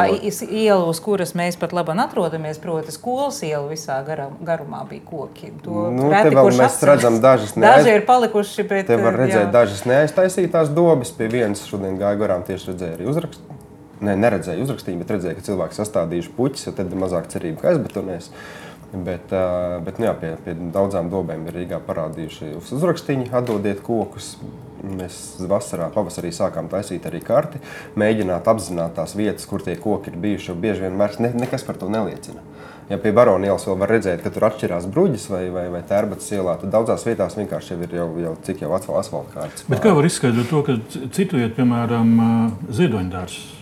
iela, 0.48 0.88
uz 0.90 1.02
kuras 1.06 1.36
mēs 1.38 1.58
pat 1.62 1.76
labi 1.78 1.94
atrodamies, 2.02 2.58
proti, 2.64 2.94
skolas 2.96 3.38
iela 3.46 3.68
visā 3.70 4.00
garumā 4.08 4.82
bija 4.90 5.06
koki. 5.06 5.52
To 5.66 5.86
nu, 5.94 6.10
reti, 6.10 6.34
mēs 6.34 6.64
atceras. 6.66 6.96
redzam, 6.96 7.20
dažas 7.22 7.54
neaiz... 7.54 7.84
Daži 7.84 7.96
ir 8.00 8.06
palikuši. 8.10 8.66
Bet, 8.70 8.90
te 8.90 8.98
var 8.98 9.20
redzēt 9.22 9.46
jā. 9.46 9.52
dažas 9.54 9.86
neaiztaisītās 9.90 10.74
dobas. 10.74 11.14
Pie 11.14 11.30
vienas 11.30 11.62
šodien 11.70 12.00
gāja 12.02 12.18
garām 12.24 12.46
tieši 12.48 12.72
redzēja 12.74 12.98
arī 12.98 13.10
uzrakstu. 13.14 13.60
Ne, 14.00 14.16
neredzēju 14.16 14.64
uzrakstījumu, 14.64 15.04
bet 15.04 15.14
redzēju, 15.18 15.38
ka 15.38 15.46
cilvēki 15.46 15.76
sastādījuši 15.76 16.34
puķis, 16.38 16.70
jo 16.70 16.74
tad 16.78 16.90
ir 16.90 17.02
mazāk 17.02 17.28
cerība, 17.34 17.60
ka 17.62 17.74
aizbetonēs. 17.74 18.30
Bet, 18.90 19.30
bet 19.86 20.00
nu, 20.02 20.08
jā, 20.08 20.16
pie, 20.18 20.32
pie 20.42 20.56
daudzām 20.74 21.12
dobēm 21.12 21.44
ir 21.46 21.60
Rīgā 21.60 21.78
parādījuši 21.86 22.56
uzrakstīņi, 22.58 23.30
atdodiet 23.38 23.84
kokus. 23.86 24.34
Mēs 24.80 25.36
vasarā, 25.52 25.90
pavasarī 25.94 26.32
sākām 26.34 26.70
taisīt 26.72 27.04
arī 27.06 27.20
karti, 27.22 27.60
mēģināt 28.00 28.48
apzināt 28.48 28.96
tās 28.96 29.14
vietas, 29.20 29.46
kur 29.46 29.62
tie 29.62 29.76
koki 29.78 30.14
ir 30.14 30.18
bijuši. 30.24 30.56
Bieži 30.58 30.86
vien 30.88 30.98
vairs 30.98 31.20
ne, 31.22 31.34
nekas 31.36 31.68
par 31.68 31.78
to 31.78 31.92
neliecina. 31.92 32.42
Ja 32.90 32.98
pie 32.98 33.12
Baronas 33.14 33.46
ielas 33.46 33.68
vēl 33.68 33.78
var 33.84 33.92
redzēt, 33.94 34.24
ka 34.24 34.32
tur 34.34 34.48
atšķirās 34.48 34.88
bruģis 34.90 35.28
vai, 35.30 35.44
vai, 35.54 35.68
vai 35.70 35.84
tērbatas 35.86 36.32
ielā, 36.34 36.56
tad 36.58 36.74
daudzās 36.74 37.06
vietās 37.06 37.38
vienkārši 37.38 37.76
jau 37.76 37.84
ir 37.86 37.96
jau, 38.00 38.08
jau 38.24 38.34
cik 38.48 38.64
jau 38.66 38.72
asfalta 38.74 39.36
kārtas. 39.36 39.68
Bet 39.70 39.84
kā 39.84 39.94
var 39.94 40.10
izskaidrot 40.10 40.50
to, 40.50 40.64
ka 40.66 40.80
citu 41.14 41.38
vietu, 41.38 41.60
piemēram, 41.60 42.16
ziedoņdārzs 42.80 43.59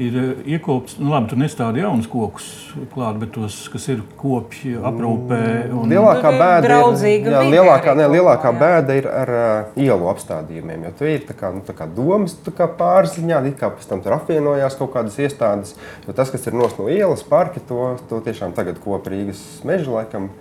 ir 0.00 0.16
eh, 0.16 0.52
iekopts. 0.54 0.96
Nu, 1.00 1.10
labi, 1.12 1.30
tur 1.30 1.40
nestāda 1.40 1.82
jaunas 1.82 2.08
kokus 2.10 2.46
klāt, 2.94 3.18
bet 3.20 3.32
tos, 3.36 3.56
kas 3.72 3.88
ir 3.92 4.02
kopji, 4.20 4.74
aprūpē. 4.78 5.40
Un... 5.72 5.92
Lielākā 5.92 6.32
bēda 6.36 6.78
ir, 7.08 7.26
jā, 7.32 7.42
lielākā, 7.52 7.96
ne, 7.98 8.06
lielākā 8.12 8.54
bēda 8.60 8.98
ir 8.98 9.08
ar 9.10 9.34
uh, 9.36 9.80
ielu 9.80 10.08
apstādījumiem. 10.12 10.86
Jo 10.88 10.94
tur 10.98 11.12
ir 11.12 11.26
tā 11.28 11.36
kā, 11.38 11.52
nu, 11.54 11.64
tā 11.66 11.76
kā 11.76 11.88
domas 11.88 12.36
tā 12.46 12.54
kā 12.56 12.68
pārziņā, 12.78 13.42
it 13.50 13.58
kā 13.60 13.72
pēc 13.74 13.90
tam 13.90 14.04
tur 14.04 14.16
apvienojās 14.18 14.78
kaut 14.80 14.94
kādas 14.96 15.18
iestādes. 15.20 15.76
Jo 16.06 16.16
tas, 16.16 16.32
kas 16.32 16.48
ir 16.48 16.56
no 16.56 16.70
ielas 16.88 17.24
parki, 17.26 17.62
to, 17.68 17.92
to 18.10 18.22
tiešām 18.24 18.56
tagad 18.56 18.80
kopa 18.82 19.12
Rīgas 19.12 19.42
meža 19.68 19.92
laikam. 19.98 20.32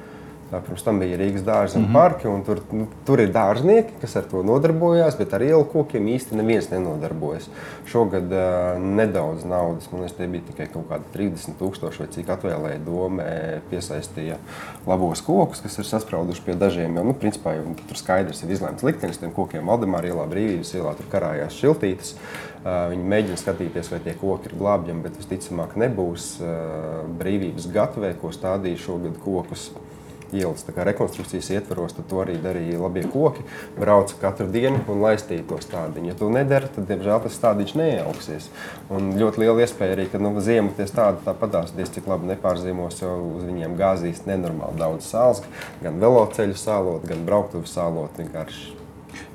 Pirms 0.52 0.84
tam 0.84 0.98
bija 1.00 1.16
Rīgas 1.16 1.46
dārza 1.48 1.78
un 1.78 1.86
mm 1.86 1.88
-hmm. 1.88 1.94
parki. 1.94 2.28
Un 2.28 2.44
tur, 2.44 2.60
nu, 2.76 2.88
tur 3.08 3.22
ir 3.24 3.32
dārznieki, 3.32 3.94
kas 4.02 4.16
ar 4.20 4.26
to 4.32 4.44
nodarbojās, 4.44 5.16
bet 5.18 5.34
ar 5.34 5.42
ielu 5.42 5.64
kokiem 5.64 6.08
īsti 6.12 6.36
neviens 6.36 6.70
nenodarbojas. 6.72 7.48
Šogad 7.86 8.32
uh, 8.32 8.82
nedaudz 8.82 9.46
naudas, 9.46 9.88
man 9.92 10.02
liekas, 10.02 10.18
bija 10.18 10.44
tikai 10.48 10.68
kaut 10.74 10.90
kādi 10.90 11.04
30 11.14 11.56
tūkstoši 11.60 12.00
vai 12.00 12.08
cik 12.08 12.30
atvēlēja 12.36 12.80
domē, 12.86 13.62
piesaistīja 13.70 14.38
labos 14.88 15.22
kokus, 15.22 15.62
kas 15.62 15.78
ir 15.78 15.86
sasprauduši 15.86 16.42
pie 16.46 16.56
dažiem. 16.56 16.96
Jo, 16.96 17.04
nu, 17.04 17.14
principā, 17.14 17.56
jau, 17.56 17.76
tur 17.88 17.98
skaidrs 17.98 18.44
ir 18.44 18.52
izlēmts 18.52 18.84
liktenis 18.84 19.18
tiem 19.18 19.32
kokiem. 19.32 19.66
Valdemāra 19.68 20.08
ielā, 20.08 20.28
Brīvības 20.28 20.76
ielā 20.76 20.96
tur 20.96 21.08
karājās 21.12 21.56
šiltītes. 21.64 22.16
Uh, 22.62 22.90
viņi 22.92 23.08
mēģina 23.08 23.38
skatīties, 23.38 23.92
vai 23.92 24.00
tie 24.00 24.14
koki 24.14 24.52
ir 24.52 24.58
glābjami, 24.60 25.02
bet 25.02 25.16
visticamāk 25.18 25.76
nebūs. 25.76 26.36
Uh, 26.42 27.08
brīvības 27.22 27.72
gatavē, 27.74 28.14
ko 28.22 28.30
stādīja 28.36 28.78
šogad 28.78 29.18
kokus 29.24 29.72
ielas 30.38 30.66
rekonstrukcijas 30.72 31.52
ietvaros, 31.56 31.96
tad 31.98 32.08
to 32.10 32.22
arī 32.24 32.38
darīja 32.42 32.80
labie 32.82 33.04
koki. 33.12 33.46
Brauca 33.78 34.18
katru 34.22 34.48
dienu 34.52 34.82
un 34.92 35.04
laistīja 35.04 35.46
to 35.50 35.60
stādiņu. 35.62 36.12
Ja 36.12 36.18
to 36.18 36.32
nedara, 36.34 36.70
tad, 36.72 36.88
diemžēl, 36.90 37.22
tas 37.26 37.38
stādiņš 37.40 37.76
neieauksies. 37.80 38.50
Un 38.94 39.14
ļoti 39.20 39.44
liela 39.44 39.66
iespēja 39.66 39.98
arī, 39.98 40.10
ka 40.12 40.22
nu, 40.22 40.34
ziemā 40.44 40.76
tie 40.78 40.90
stādi 40.90 41.24
tāpatās 41.28 41.74
cik 41.92 42.08
labi 42.08 42.30
nepārzīmos, 42.32 43.02
jo 43.04 43.16
uz 43.38 43.48
viņiem 43.48 43.74
gāzīs 43.80 44.26
nenormāli 44.28 44.80
daudz 44.80 45.10
sāls, 45.12 45.42
gan 45.84 46.00
veloceļu 46.02 46.56
sālot, 46.60 47.08
gan 47.10 47.26
brauktuvu 47.28 47.68
sālot. 47.70 48.16
Vienkārši 48.22 48.78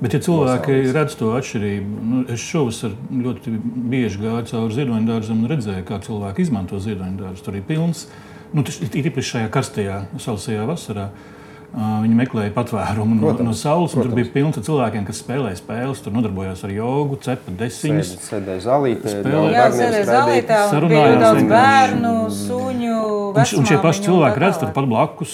Bet, 0.01 0.13
ja 0.13 0.21
cilvēki 0.21 0.73
Nosaules. 0.73 0.93
redz 0.95 1.15
to 1.17 1.31
atšķirību, 1.37 1.99
nu, 2.11 2.21
es 2.33 2.41
šovasar 2.41 2.93
ļoti 3.09 3.53
bieži 3.91 4.21
gāju 4.21 4.45
cauri 4.51 4.77
ziedoņdārzam 4.77 5.43
un 5.43 5.51
redzēju, 5.51 5.85
kā 5.87 5.99
cilvēki 6.05 6.45
izmanto 6.45 6.81
ziedoņdārzu. 6.81 7.43
Tur 7.45 7.57
ir 7.57 7.65
pilns 7.67 8.05
nu, 8.53 8.63
ir 8.63 9.09
īpaši 9.11 9.33
šajā 9.33 9.49
karstajā, 9.53 10.03
sausajā 10.23 10.67
vasarā. 10.69 11.09
Uh, 11.11 11.33
viņi 11.75 12.15
meklēja 12.15 12.51
patvērumu 12.55 13.17
no, 13.19 13.31
no 13.43 13.53
saules. 13.57 13.93
Tur 13.93 14.07
bija 14.15 14.29
pilns 14.33 14.57
ar 14.57 14.63
cilvēkiem, 14.65 15.03
kas 15.05 15.19
spēlēja 15.21 15.59
spēles. 15.59 15.99
Tur 16.01 16.15
nodarbojās 16.15 16.63
ar 16.65 16.71
jogu, 16.73 17.19
cepa 17.21 17.53
desiņas. 17.59 18.13
Sēdēja 18.23 18.63
zālītē, 18.63 19.15
spēlēja 19.19 20.05
zālītē. 20.07 20.61
Sarunājās 20.71 21.19
daudz 21.21 21.49
bērnu, 21.51 22.13
suņu. 22.33 23.01
Un, 23.37 23.41
un 23.59 23.67
šie 23.69 23.77
paši 23.83 24.05
cilvēki 24.07 24.41
redz 24.41 24.61
tur 24.61 24.71
pat 24.73 24.87
blakus, 24.89 25.33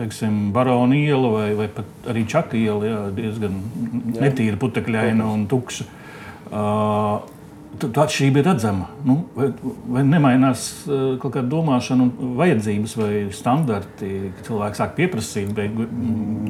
teiksim, 0.00 0.38
Barona 0.56 0.96
iela 0.98 1.34
vai, 1.36 1.50
vai 1.58 1.68
pat 1.76 2.08
arī 2.10 2.24
Čaka 2.30 2.58
iela, 2.58 2.88
jā, 2.88 3.02
diezgan 3.20 3.60
netīra 4.16 4.58
putekļaina 4.58 5.28
un 5.28 5.44
tukša. 5.50 5.86
Uh, 6.50 7.20
Tā 7.78 8.02
atšķirība 8.02 8.40
ir 8.42 8.46
redzama. 8.48 8.88
Nu, 9.06 9.14
vai, 9.36 9.46
vai 9.94 10.02
nemainās 10.02 10.64
uh, 10.88 11.14
kaut 11.22 11.36
kāda 11.36 11.46
domāšana, 11.52 12.08
vajadzības 12.40 12.96
vai 12.98 13.10
standarti, 13.34 14.08
ka 14.36 14.46
cilvēks 14.48 14.80
sāk 14.82 14.96
pieprasīt 14.98 15.52
beigu, 15.54 15.86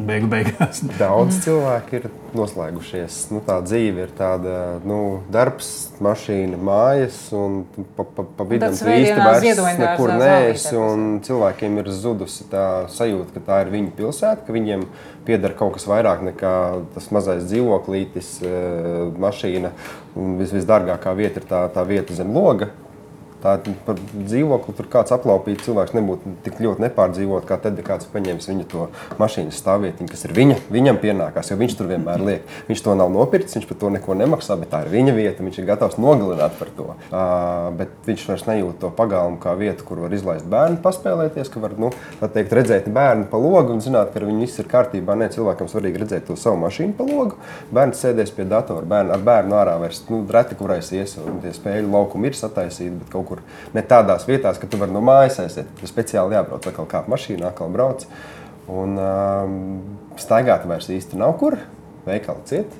beigu 0.08 0.30
beigās? 0.32 0.80
Daudz 1.02 1.42
cilvēku 1.44 1.98
ir 1.98 2.08
noslēgušies. 2.34 3.20
Nu, 3.34 3.42
tā 3.44 3.58
dzīve 3.66 4.06
ir 4.06 4.14
tāda 4.16 4.56
nu, 4.86 5.20
darbs, 5.32 5.90
mašīna, 6.02 6.58
mājas, 6.70 7.20
un 7.36 7.62
pa, 7.98 8.06
pa, 8.06 8.24
pa 8.24 8.48
vidam 8.48 8.74
tu 8.74 8.88
īsti 8.88 9.20
vairs 9.20 9.80
nekur 9.84 10.16
neesi. 10.16 10.74
Cilvēkiem 11.28 11.80
ir 11.84 11.92
zudusi 11.94 12.48
tā 12.50 12.66
sajūta, 12.96 13.36
ka 13.36 13.46
tā 13.50 13.62
ir 13.66 13.74
viņu 13.76 13.96
pilsēta, 14.00 14.46
ka 14.46 14.56
viņiem 14.56 14.88
pieder 15.28 15.54
kaut 15.58 15.76
kas 15.76 15.86
vairāk 15.90 16.24
nekā 16.30 16.54
tas 16.94 17.10
mazais 17.14 17.44
dzīvoklītis, 17.50 18.30
eh, 18.46 19.18
mašīna. 19.20 19.72
Vis, 20.14 20.50
visdārgākā 20.50 21.12
vieta 21.14 21.38
ir 21.38 21.46
tā, 21.46 21.64
tā 21.74 21.84
vieta 21.86 22.16
zem 22.16 22.32
loga. 22.34 22.70
Tā 23.40 23.56
par 23.86 24.00
dzīvokli 24.12 24.74
tur 24.76 24.88
kāds 24.92 25.14
aplaupīts 25.16 25.64
cilvēks 25.64 25.94
nebūtu 25.96 26.34
tik 26.44 26.58
ļoti 26.60 26.84
nepārdzīvot, 26.84 27.46
kā 27.48 27.56
tad, 27.62 27.78
ja 27.80 27.84
kāds 27.86 28.08
paņems 28.12 28.48
viņa 28.50 28.66
to 28.68 28.88
mašīnas 29.20 29.60
stāvvietiņu, 29.62 30.10
kas 30.12 30.26
ir 30.26 30.34
viņa, 30.36 30.56
viņam 30.72 31.00
pienākās, 31.00 31.52
jo 31.52 31.56
viņš 31.60 31.76
tur 31.78 31.88
vienmēr 31.90 32.24
liek. 32.26 32.54
Viņš 32.68 32.84
to 32.84 32.96
nav 32.98 33.12
nopircis, 33.14 33.56
viņš 33.56 33.68
par 33.70 33.80
to 33.80 33.92
neko 33.96 34.16
nemaksā, 34.20 34.58
bet 34.60 34.72
tā 34.74 34.82
ir 34.84 34.92
viņa 34.92 35.16
vieta, 35.16 35.44
viņš 35.46 35.60
ir 35.62 35.68
gatavs 35.70 35.96
nogalināt 36.00 36.58
par 36.60 36.72
to. 36.76 36.88
Uh, 37.08 37.70
bet 37.78 37.94
viņš 38.08 38.26
vairs 38.28 38.46
nejūt 38.48 38.80
to 38.84 38.92
pagalmu 38.96 39.40
kā 39.42 39.54
vietu, 39.58 39.86
kur 39.88 40.02
var 40.04 40.14
izlaist 40.16 40.48
bērnu, 40.50 40.80
paspēlēties, 40.84 41.52
ka 41.52 41.64
var, 41.64 41.76
nu, 41.80 41.92
teikt, 42.20 42.54
redzēt 42.56 42.90
bērnu 42.92 43.28
pa 43.32 43.40
logu 43.40 43.74
un 43.76 43.82
zināt, 43.84 44.12
ka 44.12 44.24
viņi 44.24 44.44
viss 44.44 44.60
ir 44.60 44.68
kārtībā. 44.70 45.16
Nē, 45.16 45.30
cilvēkam 45.34 45.70
svarīgi 45.70 46.04
redzēt 46.04 46.28
to 46.28 46.36
savu 46.40 46.60
mašīnu 46.64 46.96
pa 46.98 47.08
logu. 47.08 47.40
Bērns 47.74 48.04
sēdēs 48.04 48.34
pie 48.36 48.46
datora, 48.50 48.84
bērnu, 48.88 49.14
ar 49.16 49.24
bērnu 49.26 49.56
ārā 49.58 49.76
vairs, 49.80 50.02
nu, 50.10 50.22
reti 50.30 50.58
kurais 50.58 50.92
ies, 50.96 51.16
un 51.22 51.40
tie 51.44 51.52
spēļu 51.56 51.90
laukumi 51.92 52.30
ir 52.30 52.38
sataisīti, 52.38 52.98
bet 53.02 53.12
kaut 53.14 53.29
kur 53.30 53.42
ne 53.76 53.86
tādās 53.86 54.26
vietās, 54.28 54.60
ka 54.60 54.68
tu 54.70 54.80
vari 54.80 54.94
no 54.94 55.02
mājas 55.04 55.40
aiziet. 55.44 55.70
Tur 55.78 55.90
speciāli 55.90 56.36
jābrauc, 56.36 56.66
atkal 56.66 56.90
kāp 56.90 57.08
mašīnā, 57.12 57.50
atkal 57.50 57.72
brauc. 57.72 58.04
Un 58.70 59.00
um, 59.00 59.58
staigāt 60.20 60.66
vairs 60.68 60.90
īsti 60.92 61.18
nav 61.18 61.34
kur, 61.40 61.58
veikali 62.06 62.46
ciet. 62.50 62.78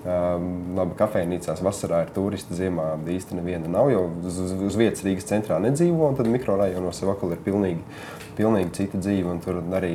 Um, 0.00 0.72
labi, 0.78 0.94
kafejnīcās 0.96 1.60
vasarā 1.60 2.06
ir 2.06 2.12
turisti, 2.16 2.56
ziemā 2.56 2.94
īsti 3.12 3.36
neviena 3.36 3.68
nav, 3.68 3.90
jo 3.92 4.06
uz, 4.24 4.38
uz, 4.46 4.54
uz 4.70 4.78
vietas 4.80 5.04
Rīgas 5.04 5.28
centrā 5.28 5.58
nedzīvo. 5.60 6.14
Tad 6.16 6.30
mikrorajonos 6.32 7.02
atkal 7.04 7.34
ir 7.34 7.42
pilnīgi, 7.44 7.84
pilnīgi 8.38 8.72
cita 8.78 9.00
dzīve. 9.02 9.34
Tur 9.44 9.60
arī, 9.76 9.92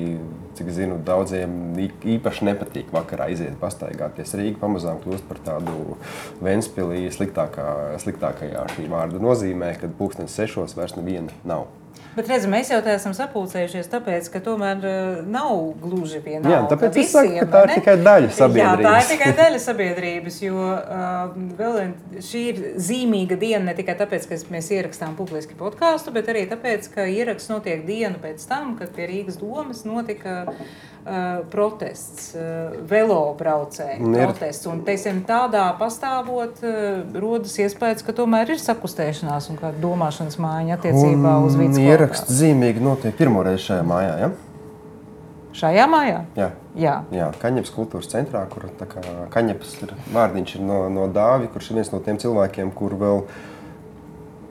cik 0.58 0.72
zinu, 0.76 0.98
daudziem 1.06 1.76
īpaši 2.16 2.50
nepatīk 2.50 2.92
vakarā 2.96 3.30
iziet 3.34 3.58
pastaigāties. 3.62 4.36
Rīga 4.40 4.62
pamazām 4.62 5.02
kļūst 5.04 5.28
par 5.30 5.42
tādu 5.46 5.98
Ventspilī 6.44 7.06
sliktākā, 7.14 7.70
sliktākajā 8.04 8.68
šī 8.76 8.90
vārda 8.92 9.22
nozīmē, 9.24 9.76
kad 9.82 9.98
pūkstens 10.00 10.36
sešos 10.38 10.78
vairs 10.78 10.98
neviena 11.00 11.34
nav. 11.48 11.68
Bet 12.16 12.30
redz, 12.32 12.46
mēs 12.48 12.70
jau 12.72 12.80
tā 12.84 12.94
esam 12.96 13.12
sapulcējušies, 13.16 13.90
tāpēc, 13.92 14.30
ka 14.32 14.40
tomēr 14.44 14.86
uh, 14.88 15.18
nav 15.28 15.52
gluži 15.82 16.22
vienādi. 16.24 16.54
Jā, 16.54 16.62
tāpēc 16.72 17.00
es 17.02 17.12
saku, 17.12 17.34
ka 17.42 17.48
tā 17.52 17.64
ir 17.66 17.74
tikai 17.82 17.96
daļa 18.06 18.30
sabiedrības. 18.38 18.84
Jā, 18.86 18.88
tā 18.88 18.94
ir 19.02 19.10
tikai 19.10 19.32
daļa 19.42 19.62
sabiedrības, 19.66 20.40
jo 20.46 20.70
uh, 20.72 21.84
šī 22.30 22.46
ir 22.54 22.64
zīmīga 22.88 23.40
diena 23.42 23.66
ne 23.68 23.76
tikai 23.76 23.98
tāpēc, 24.00 24.30
ka 24.32 24.40
mēs 24.56 24.72
ierakstām 24.78 25.20
publiski 25.20 25.60
podkāstu, 25.60 26.16
bet 26.16 26.32
arī 26.32 26.46
tāpēc, 26.52 26.88
ka 26.96 27.08
ieraksts 27.12 27.52
notiek 27.52 27.84
dienu 27.88 28.22
pēc 28.24 28.48
tam, 28.48 28.78
kad 28.80 28.96
pie 28.96 29.10
Rīgas 29.12 29.40
domas 29.42 29.84
notika 29.84 30.38
uh, 30.48 31.44
protests, 31.52 32.32
uh, 32.36 32.78
velobraucēju 32.90 34.12
protests. 34.16 34.70
Un, 34.72 34.82
teiksim, 34.88 35.22
tādā 35.28 35.66
pastāvot, 35.80 36.64
uh, 36.64 37.04
rodas 37.20 37.60
iespējas, 37.62 38.06
ka 38.06 38.16
tomēr 38.16 38.56
ir 38.56 38.62
sakustēšanās 38.62 39.52
un 39.52 39.60
kāda 39.62 39.82
domāšanas 39.84 40.40
māja 40.42 40.80
attiecībā 40.80 41.38
un 41.42 41.50
uz 41.50 41.60
vidas 41.60 41.82
ieraksts 42.06 42.38
zīmīgi 42.38 42.84
notiek 42.84 43.16
pirmoreiz 43.18 43.64
šajā 43.66 43.86
mājā. 43.88 44.14
Ja? 44.22 44.30
Šajā 45.56 45.88
mājā? 45.90 46.22
Jā, 46.36 46.52
Jā. 46.76 46.96
Jā 47.16 47.30
Kaņepes 47.40 47.72
kultūras 47.72 48.10
centrā, 48.12 48.44
kur 48.52 48.68
Kaņepes 49.32 49.76
ir 49.86 49.94
vārdiņš 50.14 50.56
ir 50.58 50.66
no, 50.68 50.80
no 50.92 51.08
Dāvi, 51.12 51.50
kurš 51.52 51.72
ir 51.72 51.80
viens 51.80 51.92
no 51.94 52.02
tiem 52.04 52.20
cilvēkiem, 52.22 52.74
kur 52.76 52.98
vēl 53.00 53.24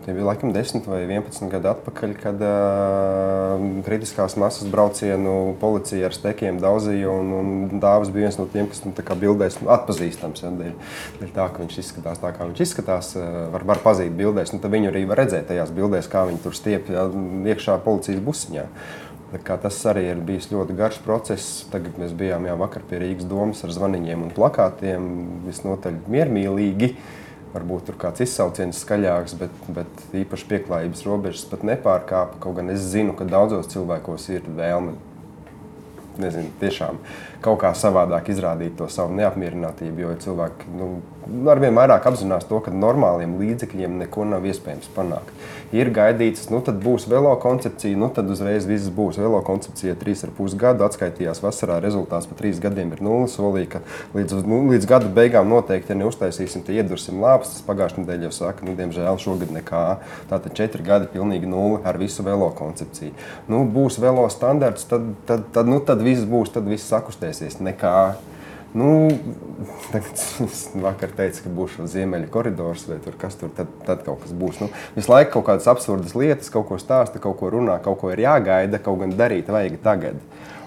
tie 0.05 0.15
bija 0.15 0.27
laikam 0.29 0.53
10 0.55 0.87
vai 0.89 1.01
11 1.07 1.49
gadi 1.53 1.71
atpakaļ, 1.71 2.15
kad 2.21 2.43
uh, 2.45 3.65
kritiskās 3.87 4.37
masas 4.41 4.69
braucienu 4.71 5.55
policija 5.61 6.11
ar 6.11 6.17
stekiem 6.17 6.61
daudzīja, 6.63 7.11
un, 7.11 7.33
un 7.39 7.81
Dāvis 7.83 8.13
bija 8.15 8.29
viens 8.29 8.39
no 8.41 8.47
tiem, 8.53 8.69
kas 8.71 8.85
nu, 8.85 8.93
bildēs 8.95 9.61
nu, 9.63 9.71
atpazīstams. 9.75 10.45
Ja, 10.45 10.53
dēļ, 10.61 10.75
dēļ 11.23 11.33
tā, 11.37 11.49
ka 11.55 11.65
viņš 11.65 11.81
izskatās 11.85 12.21
tā, 12.23 12.35
kā 12.37 12.51
viņš 12.51 12.63
izskatās, 12.67 13.15
var, 13.55 13.65
var 13.73 13.83
pazīt 13.85 14.13
bildēs, 14.19 14.53
tad 14.53 14.71
viņu 14.73 14.93
arī 14.93 15.07
var 15.11 15.25
redzēt 15.25 15.49
tajās 15.51 15.73
bildēs, 15.75 16.11
kā 16.13 16.27
viņi 16.29 16.45
tur 16.45 16.57
stiepjas 16.57 17.19
iekšā 17.55 17.81
policijas 17.85 18.23
busiņā. 18.25 18.69
Tas 19.35 19.81
arī 19.91 20.05
ir 20.13 20.21
bijis 20.23 20.47
ļoti 20.53 20.77
garš 20.79 21.01
process. 21.03 21.65
Tagad 21.73 21.97
mēs 21.99 22.13
bijām 22.15 22.47
jau 22.47 22.55
vakar 22.61 22.85
pie 22.87 23.01
Rīgas 23.03 23.27
domas 23.27 23.65
ar 23.67 23.73
zvaniņiem 23.75 24.23
un 24.29 24.33
plakātiem, 24.35 25.09
visnotaļ 25.49 26.05
miermīlīgi. 26.13 26.93
Varbūt 27.55 27.85
tur 27.87 27.99
kāds 28.03 28.25
izsauciens 28.25 28.81
skaļāks, 28.83 29.37
bet, 29.39 29.59
bet 29.77 30.07
īpaši 30.25 30.49
pieklājības 30.51 31.05
robežas 31.07 31.45
pat 31.47 31.63
nepārkāpa. 31.67 32.41
Kaut 32.43 32.59
gan 32.59 32.73
es 32.75 32.83
zinu, 32.91 33.15
ka 33.15 33.27
daudzos 33.29 33.71
cilvēkos 33.71 34.27
ir 34.35 34.49
vēlme 34.57 34.97
nezinu, 36.19 36.51
tiešām 36.61 36.99
kaut 37.45 37.61
kā 37.63 37.73
savādāk 37.77 38.31
izrādīt 38.33 38.79
to 38.79 38.89
savu 38.93 39.15
neapmierinātību, 39.19 40.07
jo 40.07 40.15
cilvēki 40.25 40.73
nu, 40.79 40.89
arvien 41.51 41.77
vairāk 41.77 42.07
apzinās 42.09 42.47
to, 42.49 42.61
ka 42.65 42.73
normāliem 42.75 43.37
līdzekļiem 43.41 43.99
neko 44.05 44.27
nav 44.29 44.47
iespējams 44.49 44.91
panākt. 44.97 45.33
Ir 45.75 45.91
gaidīts, 45.95 46.47
nu 46.53 46.61
tad 46.65 46.79
būs 46.83 47.09
velo 47.11 47.33
koncepcija, 47.43 47.99
nu 47.99 48.07
tad 48.15 48.29
uzreiz 48.31 48.67
viss 48.69 48.93
būs. 48.95 49.19
Velo 49.19 49.41
koncepcija 49.43 49.97
trīs 49.99 50.23
ar 50.27 50.31
pus 50.37 50.55
gadu 50.59 50.85
atskaitījās 50.87 51.43
vasarā, 51.43 51.81
rezultāts 51.83 52.29
pa 52.31 52.37
trīs 52.39 52.61
gadiem 52.63 52.93
ir 52.95 53.03
nulle. 53.03 53.27
Solīja, 53.33 53.71
ka 53.73 53.81
līdz, 54.15 54.45
nu, 54.47 54.61
līdz 54.71 54.87
gada 54.91 55.11
beigām 55.17 55.51
noteikti, 55.51 55.91
ja 55.91 55.99
neuztaisīsim, 55.99 56.63
tad 56.67 56.79
iedursim 56.79 57.19
lāpstas. 57.23 57.65
Pagājušajā 57.67 58.05
nedēļā 58.05 58.29
jau 58.29 58.37
saka, 58.37 58.69
nu, 58.69 58.77
diemžēl 58.79 59.19
šogad 59.25 59.51
nekā. 59.57 59.83
Tātad 60.31 60.55
četri 60.55 60.87
gadi 60.87 61.11
pilnīgi 61.11 61.51
nulle 61.51 61.83
ar 61.83 61.99
visu 61.99 62.23
velo 62.27 62.53
koncepciju. 62.55 63.17
Nu, 63.51 63.65
būs 63.67 63.99
velo 64.03 64.29
standarts, 64.31 64.87
tad, 64.91 65.11
tad, 65.27 65.49
tad, 65.57 65.71
nu, 65.71 65.81
tad 65.83 66.05
viss 66.07 66.29
būs, 66.29 66.55
tad 66.55 66.71
viss 66.71 66.87
sakustēsies. 67.35 67.61
Nekā. 67.65 68.15
Nu, 68.75 69.07
es 69.95 70.65
vakar 70.75 71.13
teicu, 71.15 71.45
ka 71.45 71.51
būs 71.55 71.77
ziemeļa 71.93 72.27
koridors 72.35 72.89
vai 72.89 72.99
tur 72.99 73.15
kas 73.19 73.37
tur. 73.39 73.53
Tad, 73.55 73.71
tad 73.87 74.03
kaut 74.03 74.25
kas 74.25 74.35
būs. 74.35 74.59
Nu, 74.59 74.71
visu 74.97 75.13
laiku 75.13 75.37
kaut 75.37 75.47
kādas 75.47 75.69
absurdas 75.71 76.17
lietas, 76.19 76.51
kaut 76.51 76.67
ko 76.67 76.81
stāsta, 76.83 77.23
kaut 77.23 77.39
ko 77.39 77.53
runā, 77.55 77.79
kaut 77.85 78.01
ko 78.01 78.11
ir 78.11 78.25
jāgaida, 78.25 78.83
kaut 78.83 78.99
gan 79.05 79.15
darīt 79.15 79.47
vajag 79.47 79.79
tagad. 79.85 80.19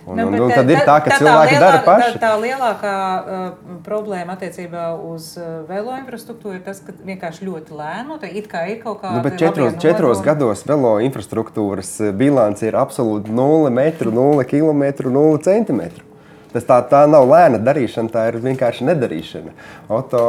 Un, 0.07 0.15
nu, 0.15 0.27
un, 0.29 0.39
un 0.39 0.51
tad 0.55 0.69
ir 0.71 0.79
tā, 0.87 1.01
ka 1.03 1.11
tā, 1.11 1.17
cilvēki 1.19 1.51
tā 1.51 1.57
lielā, 1.57 1.65
dara 1.65 1.79
paši. 1.83 2.11
Tā, 2.13 2.19
tā 2.21 2.29
lielākā 2.39 2.93
uh, 3.19 3.41
problēma 3.83 4.37
attiecībā 4.37 4.85
uz 5.03 5.33
uh, 5.35 5.65
velo 5.67 5.97
infrastruktūru 5.99 6.55
ir 6.55 6.61
tas, 6.63 6.79
ka 6.79 6.95
vienkārši 6.95 7.43
ļoti 7.43 7.75
lēni. 7.75 8.05
Nu, 8.07 8.15
it 8.23 8.47
kā 8.47 8.63
ir 8.71 8.79
kaut 8.85 9.01
kāda. 9.01 9.17
Nu, 9.19 9.25
bet 9.27 9.35
četros, 9.41 9.75
četros 9.83 10.23
gados 10.23 10.63
velo 10.63 10.93
infrastruktūras 11.03 11.91
uh, 12.05 12.15
bilance 12.15 12.63
ir 12.63 12.79
absolūti 12.79 13.35
0 13.35 13.67
metru, 13.75 14.15
0 14.15 14.47
km, 14.47 15.11
0 15.11 15.43
centimetru. 15.43 16.07
Tas 16.53 16.63
tā, 16.63 16.77
tā 16.87 17.01
nav 17.09 17.25
lēna 17.27 17.59
darīšana, 17.59 18.11
tā 18.11 18.23
ir 18.29 18.37
vienkārši 18.43 18.85
nedarīšana. 18.87 19.51
Oto 19.91 20.21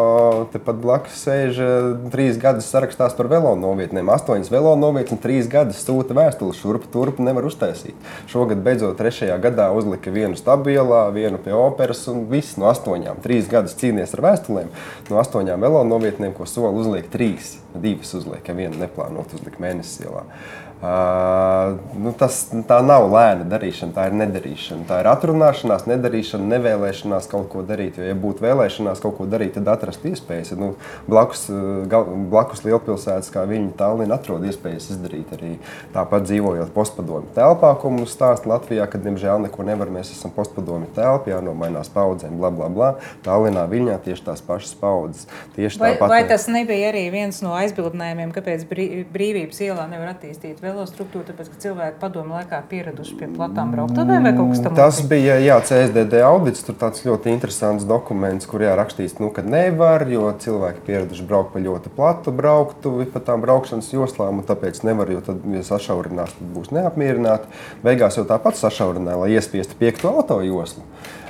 tepat 0.52 0.80
blakus 0.82 1.20
sēž 1.22 1.60
eh, 1.62 1.88
trīs 2.12 2.40
gadus 2.42 2.66
sarakstās 2.72 3.14
par 3.18 3.30
velo 3.30 3.54
novietnēm. 3.58 4.10
Astoņas 4.12 4.50
velo 4.50 4.74
novietnes 4.80 5.14
un 5.14 5.22
trīs 5.22 5.50
gadus 5.50 5.80
sūta 5.86 6.16
vēstules 6.18 6.58
šurp 6.58 6.88
turp 6.92 7.22
nevar 7.22 7.46
uztaisīt. 7.48 7.94
Šogad 8.30 8.64
beidzot 8.66 8.98
trešajā 8.98 9.38
gadā 9.46 9.70
uzlika 9.76 10.12
vienu 10.14 10.38
stabilā, 10.38 11.06
vienu 11.14 11.38
pie 11.42 11.54
operas 11.54 12.02
un 12.10 12.26
viss 12.32 12.58
no 12.58 12.66
astoņām. 12.72 13.22
Trīs 13.24 13.50
gadus 13.50 13.78
cīnījies 13.78 14.16
ar 14.18 14.26
vēstulēm. 14.28 14.72
No 15.12 15.22
astoņām 15.22 15.62
velo 15.68 15.84
novietnēm, 15.86 16.34
ko 16.34 16.50
soli 16.50 16.82
uzliek 16.82 17.06
trīs, 17.12 17.56
divas 17.78 18.10
uzliek, 18.18 18.42
ja 18.42 18.58
vienu 18.58 18.82
neplānot 18.82 19.38
uzlikt 19.38 19.62
mēnesis 19.62 20.02
ielā. 20.02 20.26
Uh, 20.26 20.67
nu 20.78 22.12
tas, 22.18 22.36
tā 22.68 22.78
nav 22.86 23.08
lēna 23.10 23.46
darīšana, 23.50 23.94
tā 23.96 24.04
ir 24.06 24.16
nedarīšana. 24.20 24.86
Tā 24.86 25.00
ir 25.02 25.08
atrunāšanās, 25.10 25.88
nedarīšana, 25.90 26.46
nevēlēšanās 26.52 27.26
kaut 27.32 27.48
ko 27.50 27.64
darīt. 27.66 27.98
Jo, 27.98 28.06
ja 28.12 28.16
būtu 28.18 28.44
vēlēšanās 28.44 29.02
kaut 29.02 29.16
ko 29.18 29.26
darīt, 29.26 29.56
tad 29.56 29.70
atrast 29.72 30.06
iespējas. 30.06 30.52
Nu, 30.58 30.74
blakus, 31.10 31.48
gal, 31.90 32.06
blakus 32.30 32.62
lielpilsētas, 32.66 33.32
kā 33.34 33.42
viņa 33.48 33.72
Tallinn, 33.80 34.14
atrod 34.14 34.46
iespējas 34.46 34.92
izdarīt 34.94 35.32
arī 35.34 35.56
tāpat 35.96 36.28
dzīvojot 36.28 36.70
postpadomu 36.76 37.34
telpā, 37.34 37.72
ko 37.82 37.90
mums 37.96 38.14
stāsta 38.14 38.52
Latvijā, 38.52 38.86
kad, 38.90 39.02
diemžēl, 39.02 39.42
neko 39.48 39.66
nevar. 39.66 39.90
Mēs 39.98 40.12
esam 40.14 40.30
postpadomu 40.36 40.86
telpā, 40.94 41.34
jānomainās 41.34 41.90
paudzēm, 41.90 42.38
bla, 42.38 42.52
bla, 42.54 42.70
bla. 42.70 42.92
Tallinā, 43.26 43.66
Viņā 43.68 43.98
tieši 44.04 44.24
tās 44.30 44.40
pašas 44.44 44.72
paudzes. 44.78 45.26
Tieši 45.56 45.80
vai, 45.82 45.92
vai 45.98 46.22
tas 46.28 46.46
nebija 46.50 46.92
arī 46.92 47.04
viens 47.12 47.42
no 47.44 47.52
aizbildinājumiem, 47.58 48.32
kāpēc 48.36 48.64
brīvības 49.12 49.60
ielā 49.66 49.84
nevar 49.90 50.14
attīstīt? 50.14 50.62
Velostruktūru, 50.74 51.24
tāpēc, 51.28 51.50
ka 51.52 51.60
cilvēki 51.64 51.98
padomu 52.00 52.36
laikā 52.36 52.60
pieraduši 52.70 53.16
pie 53.18 53.28
platām 53.34 53.72
brauktuvēm 53.74 54.28
vai 54.28 54.32
kaut 54.36 54.52
kas 54.52 54.62
tamlīdzīgs? 54.64 54.78
Tas 54.80 55.10
bija, 55.10 55.38
jā, 55.42 55.58
CSDD 55.68 56.22
audits, 56.26 56.64
tur 56.66 56.78
tāds 56.80 57.04
ļoti 57.06 57.32
interesants 57.34 57.86
dokuments, 57.88 58.48
kur 58.50 58.64
jārakstīts, 58.66 59.18
nu, 59.22 59.30
ka 59.34 59.44
nevar, 59.46 60.06
jo 60.12 60.30
cilvēki 60.44 60.84
pieraduši 60.88 61.28
braukt 61.28 61.54
pa 61.54 61.62
ļoti 61.64 61.92
platu 61.96 62.34
brauktuvi, 62.38 63.08
pa 63.12 63.22
tām 63.24 63.44
braukšanas 63.44 63.92
joslām, 63.94 64.42
un 64.42 64.48
tāpēc 64.48 64.82
nevar, 64.88 65.12
jo 65.12 65.22
tad, 65.24 65.44
ja 65.54 65.64
sašaurinās, 65.66 66.36
tad 66.38 66.52
būs 66.56 66.72
neapmierināti. 66.76 67.50
Beigās 67.84 68.20
jau 68.20 68.26
tāpat 68.28 68.60
sašaurināja, 68.60 69.22
lai 69.24 69.32
iespiestu 69.36 69.78
piekto 69.78 70.12
auto 70.14 70.40
joslu. 70.46 70.84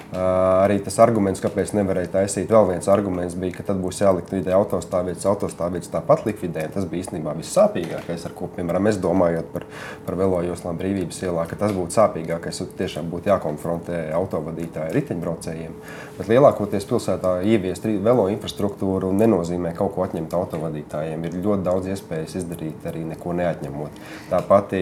Arī 0.09 0.79
tas 0.81 0.94
arguments, 1.05 1.42
kāpēc 1.44 1.75
nevarēja 1.77 2.09
taisīt, 2.14 2.49
vēl 2.49 2.71
viens 2.71 2.87
arguments 2.88 3.35
bija, 3.37 3.59
ka 3.59 3.66
tad 3.68 3.81
būs 3.83 3.99
jālikvidē 4.01 4.55
autostāvvietas, 4.57 5.27
autostāvvietas 5.29 5.92
tāpat 5.92 6.23
likvidē. 6.25 6.64
Tas 6.73 6.87
bija 6.88 7.05
īstenībā 7.05 7.35
vissāpīgākais, 7.37 8.25
ar 8.25 8.33
ko, 8.38 8.49
piemēram, 8.55 8.88
es 8.88 8.97
domājot 9.05 9.51
par, 9.53 9.66
par 10.07 10.16
velojoslām 10.16 10.81
brīvības 10.81 11.21
ielā, 11.27 11.44
ka 11.51 11.59
tas 11.61 11.75
būtu 11.77 11.92
sāpīgākais, 11.99 12.62
tiešām 12.79 13.11
būtu 13.12 13.29
jākonfrontē 13.29 14.01
autovadītāji 14.16 14.94
riteņbraucējiem. 14.97 15.77
Bet 16.16 16.33
lielākoties 16.33 16.88
pilsētā 16.88 17.35
ieviest 17.44 17.85
velo 18.01 18.31
infrastruktūru 18.33 19.12
nenozīmē 19.12 19.75
kaut 19.77 19.92
ko 19.92 20.07
atņemt 20.07 20.38
autovadītājiem. 20.40 21.29
Ir 21.29 21.38
ļoti 21.44 21.68
daudz 21.68 21.92
iespējas 21.92 22.38
izdarīt 22.40 22.88
arī 22.88 23.05
neko 23.12 23.37
neatņemot. 23.37 24.01
Tā 24.33 24.40
pati 24.49 24.81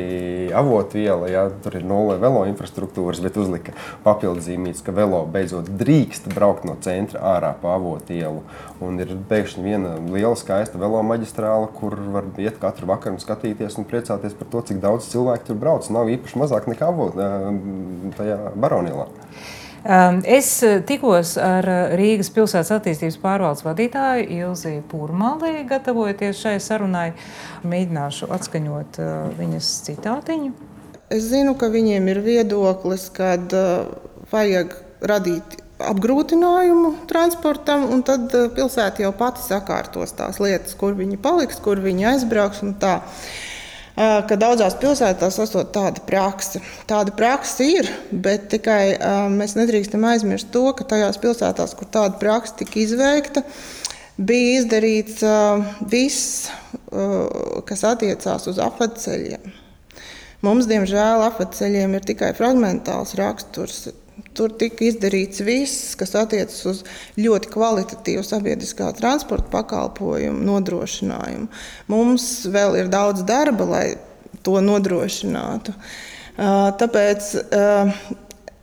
avotviela, 0.55 1.27
ja 1.35 1.45
tur 1.65 1.81
ir 1.81 1.85
nulle 1.89 2.21
velo 2.23 2.47
infrastruktūras, 2.47 3.21
bet 3.27 3.43
uzlika 3.43 3.75
papildzīmīts, 4.07 4.87
ka 4.87 4.95
velo 4.95 5.16
velo 5.17 5.27
beidzot 5.33 5.69
drīkst 5.79 6.29
braukt 6.35 6.67
no 6.69 6.77
centra 6.85 7.21
ārā 7.37 7.53
pa 7.61 7.75
avotu 7.77 8.15
ielu. 8.17 8.43
Un 8.85 9.01
ir 9.01 9.15
pēkšņi 9.29 9.65
viena 9.65 9.97
liela, 10.13 10.37
skaista 10.37 10.79
velo 10.79 11.01
maģistrāla, 11.07 11.71
kur 11.77 11.97
var 12.13 12.29
iet 12.39 12.59
katru 12.61 12.89
vakaru 12.91 13.17
un 13.17 13.23
skatīties 13.23 13.79
un 13.81 13.89
priecāties 13.89 14.37
par 14.37 14.51
to, 14.53 14.63
cik 14.69 14.81
daudz 14.83 15.09
cilvēku 15.13 15.49
tur 15.49 15.61
brauc. 15.61 15.89
Nav 15.91 16.11
īpaši 16.13 16.41
mazāk 16.41 16.69
nekā 16.69 16.91
avot 16.91 17.17
tajā 18.19 18.39
baronīlā. 18.57 19.09
Es 20.27 20.49
tikos 20.89 21.37
ar 21.39 21.69
Rīgas 21.95 22.33
pilsētas 22.35 22.73
attīstības 22.75 23.21
pārvaldes 23.23 23.63
vadītāju 23.63 24.25
Ilzi 24.35 24.81
Pūrmali, 24.91 25.63
gatavojoties 25.69 26.41
šai 26.43 26.57
sarunai. 26.61 27.13
Mēģināšu 27.63 28.27
atskaņot 28.35 28.99
viņas 29.39 29.69
citātiņu. 29.87 30.51
Es 31.15 31.29
zinu, 31.31 31.55
ka 31.55 31.71
viņiem 31.71 32.11
ir 32.11 32.19
viedoklis, 32.25 33.07
ka 33.15 33.37
vajag 34.33 34.75
radīt 35.11 35.63
apgrūtinājumu 35.83 36.93
transportam, 37.11 37.85
un 37.93 38.03
tad 38.07 38.33
eh, 38.35 38.49
pilsēta 38.57 39.05
jau 39.05 39.13
pati 39.17 39.45
sakārtos 39.45 40.15
tās 40.17 40.41
lietas, 40.41 40.77
kur 40.79 40.97
viņi 40.97 41.21
paliks, 41.21 41.61
kur 41.63 41.81
viņi 41.85 42.09
aizbrauks. 42.15 42.63
Eh, 43.97 44.17
ka 44.29 44.39
daudzās 44.41 44.77
pilsētās 44.81 45.39
ir 45.41 45.69
tāda 45.75 46.05
praksa. 46.09 46.63
Tāda 46.89 47.13
praksa 47.17 47.67
ir, 47.69 47.91
bet 48.11 48.49
tikai 48.53 48.83
eh, 48.95 49.19
mēs 49.33 49.57
nedrīkstam 49.59 50.07
aizmirst 50.13 50.51
to, 50.55 50.71
ka 50.77 50.89
tajās 50.89 51.21
pilsētās, 51.21 51.77
kur 51.77 51.91
tāda 51.93 52.17
praksa 52.21 52.63
tika 52.63 52.81
izveikta, 52.81 53.45
bija 54.17 54.63
izdarīts 54.63 55.21
viss, 55.93 56.47
kas 57.69 57.83
attiecās 57.85 58.47
uz 58.49 58.57
apceļiem. 58.65 59.51
Mums, 60.47 60.65
diemžēl, 60.71 61.21
apceļiem 61.27 61.99
ir 61.99 62.09
tikai 62.09 62.31
fragmentāls 62.39 63.13
raksturs. 63.21 63.83
Tur 64.37 64.53
tika 64.57 64.87
izdarīts 64.87 65.43
viss, 65.45 65.93
kas 66.01 66.15
attiecas 66.17 66.59
uz 66.69 66.83
ļoti 67.21 67.51
kvalitatīvu 67.53 68.25
sabiedriskā 68.25 68.89
transporta 68.97 69.51
pakalpojumu 69.53 70.41
nodrošinājumu. 70.47 71.49
Mums 71.93 72.27
vēl 72.53 72.81
ir 72.81 72.93
daudz 72.93 73.27
darba, 73.29 73.67
lai 73.69 73.87
to 74.47 74.57
nodrošinātu. 74.65 75.75
Tāpēc 76.81 77.29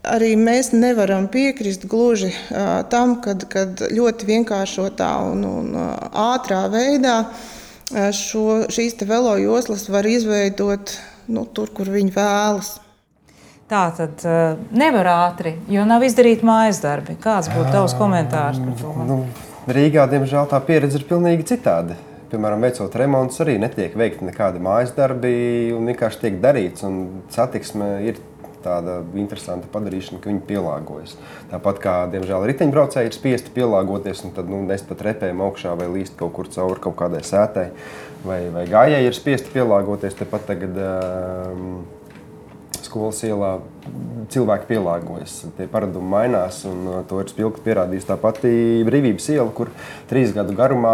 arī 0.04 0.34
mēs 0.38 0.72
nevaram 0.74 1.30
piekrist 1.32 1.86
gluži 1.90 2.32
tam, 2.94 3.20
ka 3.22 3.66
ļoti 3.94 4.30
vienkāršotā 4.30 5.12
un, 5.32 5.46
un 5.48 5.74
ātrā 5.78 6.66
veidā 6.74 7.18
šo, 8.14 8.64
šīs 8.74 8.98
velo 9.06 9.36
joslas 9.42 9.86
var 9.90 10.08
izveidot 10.10 10.98
nu, 11.28 11.46
tur, 11.46 11.72
kur 11.76 11.92
viņi 11.94 12.14
vēlas. 12.16 12.78
Tā 13.74 13.88
tad 13.98 14.22
uh, 14.30 14.60
nevar 14.78 15.08
ātri, 15.10 15.56
jo 15.72 15.82
nav 15.90 16.04
izdarīti 16.06 16.46
mājas 16.46 16.78
darbi. 16.84 17.16
Kāds 17.18 17.50
būtu 17.50 17.72
tavs 17.74 17.96
komentārs 17.98 18.60
par 18.62 18.76
to? 18.78 18.92
Nu, 19.10 19.16
Rīgā, 19.66 20.04
diemžēl, 20.12 20.46
tā 20.52 20.60
pieredze 20.62 21.00
ir 21.00 21.08
pilnīgi 21.10 21.48
citāda. 21.56 21.98
Piemēram, 22.30 22.62
veicot 22.66 22.94
remontus, 23.02 23.40
arī 23.42 23.56
netiek 23.62 23.96
veikti 23.98 24.28
nekādi 24.28 24.62
mājas 24.62 24.94
darbi, 24.94 25.34
un 25.74 25.90
vienkārši 25.90 26.22
tiek 26.22 26.38
darīts. 26.44 26.86
Satiksme 27.34 27.90
ir 28.06 28.22
tāda 28.64 29.00
interesanta 29.18 29.70
padarīšana, 29.74 30.22
ka 30.22 30.30
viņi 30.30 30.46
pielāgojas. 30.52 31.18
Tāpat 31.50 31.82
kā, 31.82 31.96
diemžēl, 32.14 32.46
riteņbraucēji 32.52 33.10
ir 33.10 33.18
spiesti 33.18 33.56
pielāgoties, 33.58 34.22
un 34.28 34.38
tad 34.38 34.54
nu, 34.54 34.62
nest 34.70 34.86
pat 34.90 35.02
repēm 35.10 35.42
augšā 35.48 35.74
vai 35.82 35.90
līst 35.98 36.18
kaut 36.20 36.36
kur 36.38 36.52
cauri 36.54 36.82
kaut 36.84 36.98
kādai 37.02 37.26
sētai, 37.26 37.68
vai, 38.22 38.40
vai 38.54 38.70
gājēji 38.70 39.10
ir 39.10 39.18
spiesti 39.18 39.54
pielāgoties. 39.58 40.22
Tepat 40.22 40.48
tagad 40.54 40.80
um, 40.80 41.84
skolas 42.94 43.24
ielā 43.26 43.56
cilvēki 44.34 44.70
pielāgojas, 44.70 45.40
tie 45.58 45.66
paradumi 45.72 46.14
mainās. 46.14 46.62
Uh, 46.70 47.02
to 47.10 47.24
ir 47.24 47.32
spilgti 47.34 47.66
pierādījis 47.66 48.06
tā 48.12 48.18
pati 48.22 48.54
brīvības 48.86 49.32
iela, 49.34 49.50
kur 49.58 49.74
trīs 50.12 50.34
gadu 50.36 50.54
garumā, 50.58 50.94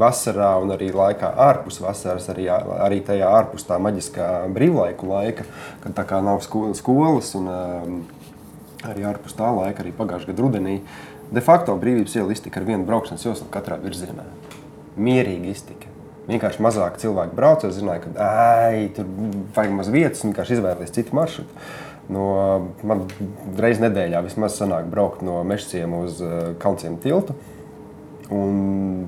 vasarā 0.00 0.54
un 0.62 0.72
arī 0.74 0.88
laikā 0.94 1.30
ārpus 1.44 1.80
vasaras, 1.84 2.28
arī, 2.32 2.48
arī 2.48 3.00
tajā 3.04 3.28
ārpus 3.28 3.66
tā 3.68 3.78
maģiskā 3.82 4.28
brīvlaiku 4.54 5.08
laika, 5.10 5.46
kad 5.84 5.96
tā 5.98 6.06
kā 6.08 6.20
nav 6.24 6.40
skolas 6.44 7.34
un 7.38 7.50
um, 7.52 7.98
arī 8.88 9.06
ārpus 9.08 9.36
tā 9.36 9.50
laika, 9.52 9.84
arī 9.84 9.94
pagājušā 9.96 10.32
gada 10.32 10.46
rudenī. 10.46 10.78
De 11.34 11.42
facto 11.44 11.74
brīvības 11.80 12.16
iela 12.18 12.34
iztika 12.34 12.60
ar 12.60 12.68
vienu 12.68 12.86
braukšanas 12.88 13.24
joslu 13.26 13.48
katrā 13.52 13.80
virzienā. 13.82 14.26
Mierīgi 14.96 15.52
iztika. 15.52 15.93
Vienkārši 16.24 16.62
mazāk 16.64 16.96
cilvēku 17.02 17.36
brauc, 17.36 17.66
es 17.68 17.76
zināju, 17.76 18.06
ka 18.06 18.28
ai, 18.28 18.86
tur 18.96 19.08
vajag 19.56 19.74
maz 19.76 19.90
vietas, 19.92 20.22
un 20.24 20.32
vienkārši 20.32 20.56
izvēlēties 20.56 20.94
citu 20.96 21.16
maršrutu. 21.18 21.64
No, 22.14 22.24
man 22.84 23.04
reizē 23.60 23.86
nedēļā 23.86 24.22
vismaz 24.24 24.56
sanāk 24.58 24.88
braukt 24.92 25.24
no 25.24 25.38
Mešciem 25.44 25.92
uz 26.02 26.20
uh, 26.24 26.52
Kalnciem 26.60 26.96
tiltu. 27.00 27.36
Un 28.32 29.06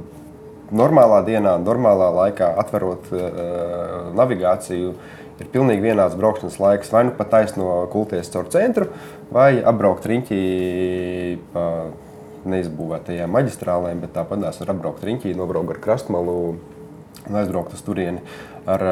normālā 0.76 1.22
dienā, 1.24 1.56
normālā 1.60 2.10
laikā, 2.20 2.50
atverot 2.60 3.08
uh, 3.12 4.12
navigāciju, 4.16 4.94
ir 5.40 5.50
pilnīgi 5.52 5.84
vienāds 5.88 6.16
braukšanas 6.20 6.60
laiks. 6.60 6.92
Vai 6.92 7.06
nu 7.08 7.16
pat 7.16 7.32
taisno 7.32 7.82
kulties 7.92 8.32
caur 8.32 8.48
centru, 8.52 8.88
vai 9.32 9.54
apbraukt 9.60 10.08
riņķī 10.08 10.40
pa 11.52 11.66
neizbūvētajām 12.46 13.32
maģistrālēm, 13.32 14.00
bet 14.04 14.16
tāpat 14.16 14.44
var 14.46 14.72
apbraukt 14.76 15.04
riņķī, 15.04 15.36
nobraukt 15.36 15.74
ar 15.74 15.82
krastmalu 15.82 16.38
un 17.26 17.40
aizbraukt 17.40 17.74
uz 17.74 17.82
turieni. 17.86 18.22
Ar 18.66 18.82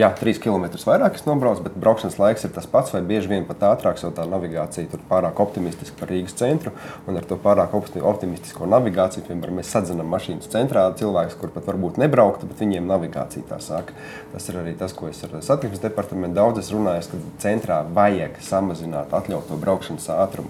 jā, 0.00 0.08
3 0.16 0.38
km 0.40 0.64
vairāk 0.80 1.18
es 1.18 1.26
nobraucu, 1.26 1.66
bet 1.66 1.74
braukšanas 1.76 2.16
laiks 2.16 2.46
ir 2.46 2.54
tas 2.54 2.64
pats, 2.70 2.94
vai 2.94 3.02
bieži 3.04 3.28
vien 3.28 3.44
pat 3.44 3.66
ātrāks, 3.68 4.00
jo 4.06 4.08
tā 4.16 4.24
navigācija 4.24 4.88
tur 4.88 5.02
pārāk 5.10 5.42
optimistiska 5.44 5.98
par 6.00 6.08
Rīgas 6.08 6.38
centru. 6.40 6.72
Un 7.04 7.20
ar 7.20 7.28
to 7.28 7.36
pārāk 7.36 7.76
optimistisko 7.76 8.68
navigāciju, 8.72 9.26
piemēram, 9.28 9.60
mēs 9.60 9.74
sadzinām 9.76 10.08
mašīnas 10.08 10.48
centrā 10.48 10.86
cilvēkus, 10.96 11.36
kur 11.36 11.52
pat 11.52 11.68
varbūt 11.68 12.00
nebrauktu, 12.00 12.48
bet 12.48 12.64
viņiem 12.64 12.88
navigācija 12.88 13.44
tā 13.52 13.60
saka. 13.60 13.92
Tas 14.32 14.48
ir 14.48 14.62
arī 14.62 14.72
tas, 14.80 14.96
ko 14.96 15.12
es 15.12 15.20
ar 15.28 15.36
satiksmes 15.44 15.84
departamentu 15.84 16.40
daudz 16.40 16.72
runāju, 16.72 17.10
ka 17.12 17.24
centrā 17.44 17.82
vajag 17.92 18.40
samazināt 18.46 19.12
atļautu 19.20 19.60
braukšanas 19.60 20.08
ātrumu. 20.16 20.48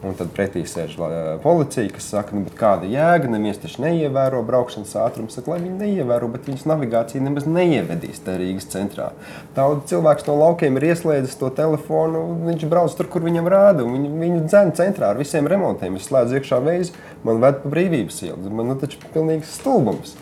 Un 0.00 0.14
tad 0.16 0.30
pretī 0.32 0.62
sēž 0.64 0.94
policija, 1.42 1.90
kas 1.92 2.06
saka, 2.14 2.32
nu, 2.32 2.48
kāda 2.56 2.88
jēga, 2.88 3.28
neviens 3.28 3.58
taču 3.60 3.82
neievēro 3.84 4.38
braukšanas 4.48 4.94
ātrumu. 4.96 5.28
Saka, 5.28 5.52
lai 5.52 5.58
viņi 5.60 5.76
neievēro, 5.76 6.30
bet 6.32 6.48
viņas 6.48 6.64
navigācija 6.70 7.20
nemaz 7.20 7.44
neievedīs 7.44 8.22
tajā 8.24 8.40
Rīgas 8.40 8.70
centrā. 8.72 9.10
Daudz 9.58 9.90
cilvēks 9.92 10.24
no 10.30 10.38
laukiem 10.40 10.80
ir 10.80 10.88
ieslēdzis 10.94 11.36
to 11.42 11.52
telefonu, 11.52 12.24
viņš 12.46 12.64
brauc 12.72 12.96
tur, 12.96 13.10
kur 13.12 13.28
viņam 13.28 13.52
rāda. 13.52 13.84
Viņu, 13.84 14.14
viņu 14.22 14.40
dzēna 14.46 14.72
centrā 14.80 15.12
ar 15.12 15.20
visiem 15.20 15.50
remontiem. 15.52 16.00
Es 16.00 16.08
slēdzu 16.08 16.40
iekšā 16.40 16.62
veizi, 16.64 16.96
man 17.26 17.44
ved 17.44 17.60
pa 17.60 17.76
brīvības 17.76 18.24
ielu. 18.24 18.40
Man 18.48 18.72
nu, 18.72 18.80
taču 18.80 19.04
pilnīgs 19.12 19.52
stulbums. 19.60 20.16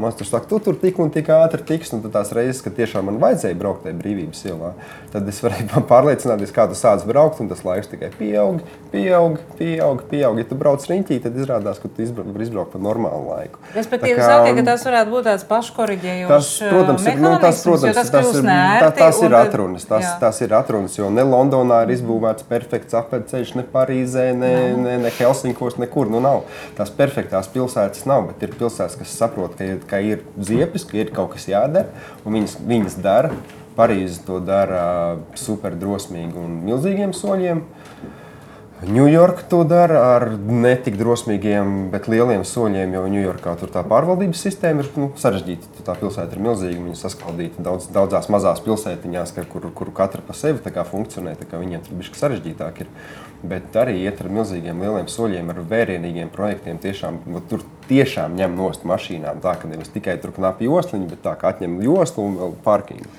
Man 0.00 0.14
tur 0.16 0.28
saka, 0.28 0.48
tu 0.48 0.60
tur 0.62 0.78
tik 0.80 0.98
un 1.02 1.10
tik 1.12 1.28
ātri 1.34 1.64
tiks, 1.68 1.92
un 1.92 2.04
tās 2.06 2.32
reizes, 2.36 2.62
kad 2.64 2.76
tiešām 2.78 3.10
man 3.10 3.20
vajadzēja 3.22 3.58
braukt 3.58 3.84
tajā 3.86 3.96
brīvības 3.98 4.44
ielā, 4.48 4.72
tad 5.12 5.28
es 5.28 5.40
varēju 5.44 5.82
pārliecināties, 5.90 6.54
kā 6.54 6.68
tu 6.70 6.78
sāc 6.78 7.04
braukt, 7.08 7.42
un 7.44 7.50
tas 7.50 7.60
laiks 7.66 7.90
tikai 7.92 8.12
pieaug, 8.16 8.62
pieaug, 8.92 9.38
pieaug. 9.58 10.02
pieaug. 10.08 10.38
Ja 10.40 10.46
tu 10.48 10.56
brauc 10.58 10.84
riņķī, 10.88 11.18
tad 11.24 11.36
izrādās, 11.38 11.80
ka 11.82 11.90
tu 11.92 12.06
vari 12.16 12.46
izbraukt 12.46 12.72
pa 12.74 12.80
normālu 12.82 13.28
laiku. 13.30 13.60
Respektīvi, 13.76 14.16
kā, 14.18 14.28
saka, 14.28 14.54
ka 14.56 14.64
tas 14.70 14.86
varētu 14.88 15.12
būt 15.12 15.28
tāds 15.28 15.46
paškoriģējums. 15.50 16.32
Tas, 16.32 16.50
protams, 16.72 17.06
ir, 17.06 17.20
nu, 17.22 17.32
tas, 17.42 17.62
protams, 17.66 17.98
tas, 17.98 18.12
tas, 18.14 18.30
ir, 18.38 18.48
tā, 18.48 18.90
tas 18.98 19.20
ir 19.22 19.36
atrunas. 19.38 19.86
Tas, 19.88 20.06
jā. 20.06 20.14
tas 20.22 20.40
ir 20.44 20.56
atrunas, 20.56 20.96
jo 20.98 21.10
ne 21.12 21.24
Londonā 21.26 21.82
ir 21.86 21.94
izbūvēts 21.96 22.46
perfekts 22.48 22.96
apceļš, 22.98 23.54
ne 23.60 23.66
Parīzē, 23.72 24.28
ne, 24.38 24.52
ne, 24.78 24.96
ne 25.04 25.12
Helsinkos, 25.18 25.78
nekur. 25.82 26.10
Nu, 26.12 26.20
nav. 26.24 26.44
Tās 26.78 26.92
perfektās 26.94 27.48
pilsētas 27.52 28.06
nav, 28.08 28.30
bet 28.30 28.46
ir 28.46 28.56
pilsētas, 28.58 28.98
kas 29.00 29.16
saprot, 29.22 29.56
ka 29.58 29.68
ir 29.68 29.82
ka 29.92 30.00
ir 30.00 30.24
ziepes, 30.40 30.86
ka 30.88 30.96
ir 31.02 31.12
kaut 31.12 31.34
kas 31.36 31.50
jādara, 31.52 31.92
un 32.24 32.40
viņas, 32.40 32.56
viņas 32.64 33.02
dara. 33.04 33.36
Parīze 33.72 34.18
to 34.26 34.36
dara 34.44 34.82
super 35.40 35.72
drosmīgi 35.80 36.36
un 36.36 36.58
milzīgiem 36.66 37.14
soļiem. 37.16 37.62
Ņujorka 38.82 39.44
to 39.46 39.60
dara 39.64 40.00
ar 40.16 40.24
netik 40.34 40.96
drosmīgiem, 40.98 41.86
bet 41.92 42.08
lieliem 42.10 42.42
soļiem, 42.42 42.96
jo 42.96 43.02
Ņujorkā 43.14 43.54
tur 43.60 43.70
tā 43.70 43.84
pārvaldības 43.86 44.42
sistēma 44.42 44.82
ir 44.82 44.88
nu, 44.98 45.08
sarežģīta. 45.22 45.84
Tā 45.86 45.94
pilsēta 46.00 46.34
ir 46.34 46.42
milzīga, 46.42 46.80
viņa 46.82 46.98
saskaldīta 46.98 47.62
daudz, 47.62 47.86
daudzās 47.94 48.26
mazās 48.34 48.60
pilsētiņās, 48.66 49.36
kur, 49.52 49.70
kur 49.78 49.92
katra 49.94 50.24
pa 50.26 50.34
sevi 50.34 50.58
funkcionē. 50.90 51.36
Viņiem 51.52 51.86
tur 51.86 52.00
bija 52.00 52.18
sarežģītāk. 52.24 52.82
Ir 52.82 52.90
bet 53.42 53.76
arī 53.78 53.96
iet 54.04 54.20
ar 54.22 54.28
milzīgiem 54.32 54.82
lieliem 54.82 55.08
soļiem, 55.10 55.50
ar 55.52 55.60
vērienīgiem 55.70 56.30
projektiem. 56.32 56.78
Tiešām, 56.82 57.18
tur 57.50 57.64
tiešām 57.88 58.36
ņem 58.38 58.54
nost 58.58 58.86
mašīnām. 58.88 59.42
Tā 59.42 59.56
ka 59.60 59.70
nevis 59.70 59.90
tikai 59.94 60.16
tur 60.22 60.34
knapi 60.36 60.68
josliņi, 60.68 61.08
bet 61.10 61.22
tā 61.26 61.34
kā 61.40 61.52
atņem 61.52 61.80
joslu 61.84 62.26
un 62.28 62.38
vēl 62.40 62.56
parkingu. 62.64 63.10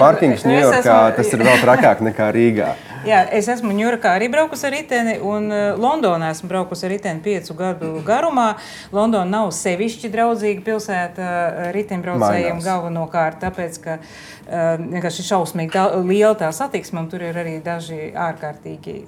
Parkings 0.00 0.46
Ņujorkā 0.48 0.98
esmu... 1.10 1.16
tas 1.18 1.32
ir 1.36 1.44
vēl 1.50 1.62
trakāk 1.64 2.04
nekā 2.08 2.30
Rīgā. 2.36 2.72
Jā, 3.06 3.22
es 3.38 3.48
esmu 3.52 3.74
Ņujorkā 3.76 4.14
arī 4.18 4.30
braukusi 4.32 4.68
ar 4.68 4.74
riteni, 4.76 5.16
un 5.22 5.50
uh, 5.52 5.80
Londonā 5.80 6.30
esmu 6.34 6.50
braukusi 6.52 6.88
ar 6.88 6.94
riteni 6.94 7.22
piecu 7.24 7.56
gadu 7.58 7.92
garumā. 8.06 8.54
Londona 8.94 9.28
nav 9.30 9.52
sevišķi 9.56 10.12
draudzīga 10.14 10.64
pilsēta 10.66 11.26
uh, 11.26 11.60
riteņbraucējiem 11.76 12.62
galvenokārt, 12.64 13.40
tāpēc, 13.44 13.80
ka 13.84 13.98
uh, 14.00 14.76
vienkārši 14.80 15.26
šausmīgi 15.30 15.86
liela 16.06 16.34
tā 16.38 16.52
satiksme, 16.54 17.02
un 17.04 17.10
tur 17.12 17.24
ir 17.26 17.36
arī 17.38 17.58
daži 17.64 18.12
ārkārtīgi 18.12 18.98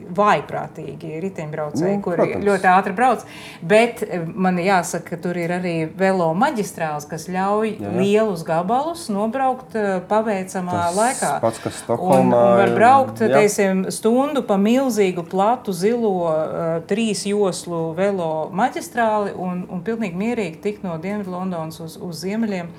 brīvprātīgi 0.48 1.20
riteņbraucēji, 1.22 1.96
nu, 1.98 2.02
kuri 2.04 2.18
protams. 2.22 2.46
ļoti 2.48 2.68
ātri 2.72 2.94
brauc. 2.96 3.24
Bet 3.61 4.02
eh, 4.06 4.24
man 4.26 4.58
jāsaka, 4.62 5.14
ka 5.14 5.20
tur 5.22 5.38
ir 5.40 5.52
arī 5.54 5.74
velo 5.98 6.30
maģistrāls, 6.38 7.06
kas 7.08 7.28
ļauj 7.32 7.70
jā, 7.74 7.84
jā. 7.84 7.94
lielus 7.98 8.44
gabalus 8.46 9.06
nobraukt 9.12 9.76
eh, 9.78 9.98
paveicamā 10.08 10.76
Tas 10.78 10.98
laikā. 10.98 11.32
Pats, 11.44 11.62
kas 11.64 11.80
Stokholmā 11.82 12.18
un, 12.18 12.32
un 12.34 12.61
var 12.62 12.74
braukt 12.76 13.22
teiksim, 13.22 13.87
stundu 13.94 14.42
pa 14.46 14.57
milzīgu, 14.61 15.24
platu, 15.29 15.72
zilo 15.77 16.12
uh, 16.24 16.33
trīs 16.88 17.24
joslu 17.29 17.92
velo 17.98 18.48
maģistrāli 18.57 19.35
un, 19.37 19.64
un 19.72 19.83
pilnīgi 19.85 20.18
mierīgi 20.18 20.61
tikt 20.64 20.85
no 20.87 20.96
Dienvidu 21.03 21.35
Londonas 21.35 21.81
uz, 21.85 21.96
uz 22.01 22.24
ziemeļiem 22.24 22.70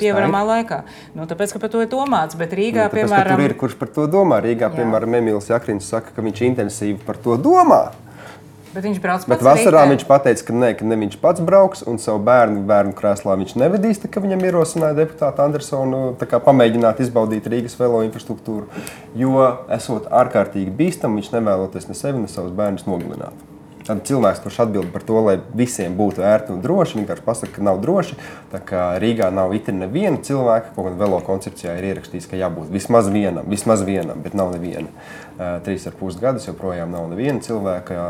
pievaramā 0.00 0.44
laikā. 0.50 0.82
Nu, 1.16 1.28
tāpēc, 1.30 1.54
ka 1.54 1.62
par 1.62 1.72
to 1.74 1.82
ir 1.84 1.90
domāts, 1.92 2.38
bet 2.38 2.54
Rīgā, 2.56 2.86
nu, 2.86 2.92
tāpēc, 2.92 3.10
piemēram, 3.10 3.44
ir 3.46 3.56
kurš 3.60 3.78
par 3.80 3.92
to 3.94 4.08
domā. 4.10 4.40
Rīgā, 4.44 4.68
jā. 4.68 4.74
piemēram, 4.78 5.18
Emīls 5.20 5.50
Jakrins 5.52 5.88
saka, 5.90 6.14
ka 6.16 6.24
viņš 6.24 6.44
intensīvi 6.50 7.00
par 7.06 7.20
to 7.22 7.38
domā. 7.40 7.84
Bet 8.74 8.82
viņš 8.88 8.98
brauc 8.98 9.22
pats. 9.22 9.30
Bet 9.30 9.44
vasarā 9.46 9.84
viņš 9.92 10.04
teica, 10.08 10.44
ka, 10.48 10.56
ne, 10.58 10.72
ka 10.74 10.88
ne 10.88 10.98
viņš 11.04 11.16
pats 11.22 11.44
brauks, 11.46 11.84
un 11.86 12.00
savu 12.02 12.18
bērnu 12.26 12.64
bērnu 12.66 12.94
krēslā 12.98 13.38
viņš 13.38 13.54
nevedīs. 13.62 14.02
Tā, 14.02 14.10
viņam 14.24 14.42
ierosināja 14.48 14.98
deputātu 14.98 15.44
Andersonu 15.46 16.02
pamēģināt 16.18 17.04
izbaudīt 17.04 17.46
Rīgas 17.50 17.78
velo 17.78 18.02
infrastruktūru. 18.06 18.66
Jo, 19.18 19.48
esot 19.78 20.10
ārkārtīgi 20.10 20.74
bīstami, 20.74 21.22
viņš 21.22 21.34
nevēloties 21.36 21.90
ne 21.90 21.98
sevi, 21.98 22.24
ne 22.26 22.30
savus 22.30 22.54
bērnus 22.56 22.88
nogalināt. 22.90 23.50
Tad 23.84 24.00
cilvēks, 24.08 24.40
kurš 24.40 24.62
atbild 24.64 24.88
par 24.94 25.02
to, 25.04 25.18
lai 25.26 25.34
visiem 25.56 25.92
būtu 25.98 26.22
ērti 26.24 26.54
un 26.54 26.62
droši, 26.64 26.96
vienkārši 27.02 27.24
pasakā, 27.26 27.58
ka 27.58 27.64
nav 27.66 27.82
droši. 27.82 28.16
Tā 28.48 28.60
kā 28.64 28.84
Rīgā 29.00 29.28
nav 29.34 29.52
itri 29.56 29.74
neviena 29.76 30.22
cilvēka, 30.24 30.72
kaut 30.72 30.88
gan 30.88 30.96
velo 31.02 31.18
koncepcijā 31.26 31.74
ir 31.76 31.90
ierakstīts, 31.90 32.30
ka 32.30 32.40
jābūt 32.40 32.72
vismaz 32.72 33.10
vienam, 33.12 33.44
vismaz 33.52 33.84
vienam, 33.84 34.22
bet 34.24 34.32
nav 34.40 34.54
neviena. 34.56 34.88
Trīs 35.36 35.86
ar 35.90 35.98
pus 35.98 36.16
gadus 36.20 36.46
joprojām 36.46 36.94
nav 36.94 37.10
neviena 37.10 37.42
cilvēka. 37.42 38.00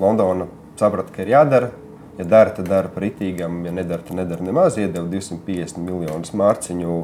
Londona 0.00 0.48
saprata, 0.80 1.12
ka 1.14 1.22
ir 1.22 1.34
jādara 1.36 1.70
Ja 2.18 2.24
dara, 2.24 2.50
tad 2.54 2.68
dara 2.70 2.88
par 2.94 3.02
itīgam, 3.02 3.56
ja 3.66 3.72
nedara, 3.74 4.02
tad 4.06 4.14
nedara 4.14 4.44
nemaz. 4.46 4.76
Iedeva 4.78 5.08
250 5.10 5.80
miljonus 5.82 6.30
mārciņu, 6.38 6.98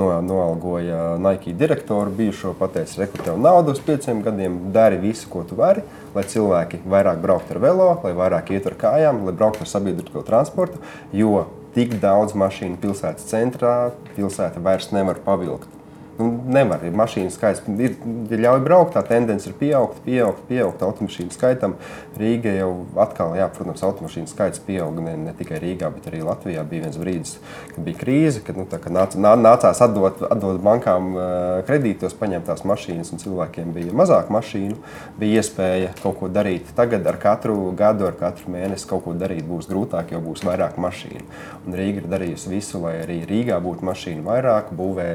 no, 0.00 0.06
noalgoja 0.24 1.18
Nike 1.20 1.52
direktoru 1.60 2.14
bijušo, 2.16 2.54
pateica, 2.56 3.02
rekrutē 3.02 3.34
naudu 3.36 3.74
uz 3.76 3.82
pieciem 3.84 4.22
gadiem, 4.24 4.56
dari 4.72 5.02
visu, 5.02 5.28
ko 5.28 5.44
tu 5.44 5.58
vari, 5.60 5.84
lai 6.16 6.24
cilvēki 6.32 6.80
vairāk 6.88 7.20
brauktu 7.20 7.58
ar 7.58 7.60
velo, 7.66 7.90
lai 8.06 8.16
vairāk 8.16 8.54
iet 8.56 8.72
ar 8.72 8.80
kājām, 8.80 9.20
lai 9.28 9.36
brauktu 9.36 9.66
ar 9.66 9.72
sabiedrisko 9.74 10.24
transportu, 10.24 10.80
jo 11.12 11.44
tik 11.76 11.98
daudz 12.00 12.32
mašīnu 12.32 12.80
pilsētas 12.80 13.28
centrā 13.28 13.76
pilsēta 14.16 14.64
vairs 14.64 14.94
nevar 14.96 15.20
pavilkt. 15.28 15.68
Nu, 16.14 16.28
nevar. 16.46 16.82
Ir 16.86 16.94
mašīnu 16.94 17.32
skaits, 17.34 17.64
ir, 17.74 17.96
ja 18.30 18.38
ļauj 18.44 18.60
braukt, 18.62 18.92
tā 18.94 19.02
tendence 19.08 19.48
ir 19.50 19.56
pieaugt, 19.58 19.98
pieaugt, 20.04 20.44
pieaugt 20.46 20.82
automašīnu 20.86 21.34
skaitam. 21.34 21.74
Rīga 22.14 22.52
jau 22.54 22.68
atkal, 23.02 23.32
jā, 23.34 23.48
protams, 23.50 23.82
automašīnu 23.82 24.30
skaits 24.30 24.62
pieauga 24.62 25.02
ne, 25.02 25.16
ne 25.18 25.32
tikai 25.34 25.58
Rīgā, 25.62 25.90
bet 25.96 26.06
arī 26.06 26.20
Latvijā. 26.22 26.62
Bija 26.70 26.84
viens 26.86 26.98
brīdis, 27.00 27.32
kad 27.72 27.80
bija 27.88 27.98
krīze, 27.98 28.42
kad 28.46 28.60
nu, 28.60 28.66
nāc, 28.94 29.16
nācās 29.18 29.82
atdot, 29.82 30.22
atdot 30.28 30.60
bankām 30.62 31.18
kredītos, 31.66 32.14
paņemt 32.20 32.46
tās 32.46 32.62
mašīnas, 32.62 33.10
un 33.10 33.22
cilvēkiem 33.24 33.74
bija 33.74 33.96
mazāk 33.98 34.30
mašīnu, 34.34 34.78
bija 35.18 35.42
iespēja 35.42 35.90
kaut 35.98 36.20
ko 36.22 36.30
darīt. 36.30 36.70
Tagad 36.78 37.10
ar 37.10 37.18
katru 37.18 37.58
gadu, 37.74 38.06
ar 38.06 38.14
katru 38.22 38.54
mēnesi 38.54 38.86
kaut 38.90 39.02
ko 39.08 39.16
darīt 39.18 39.42
būs 39.50 39.66
grūtāk, 39.72 40.14
jo 40.14 40.22
būs 40.22 40.46
vairāk 40.46 40.78
mašīnu. 40.78 41.26
Un 41.66 41.74
Rīga 41.74 42.04
ir 42.04 42.08
darījusi 42.14 42.54
visu, 42.54 42.78
lai 42.86 43.00
arī 43.02 43.20
Rīgā 43.26 43.58
būtu 43.64 43.90
mašīnu 43.90 44.22
vairāk, 44.30 44.70
būvē 44.78 45.10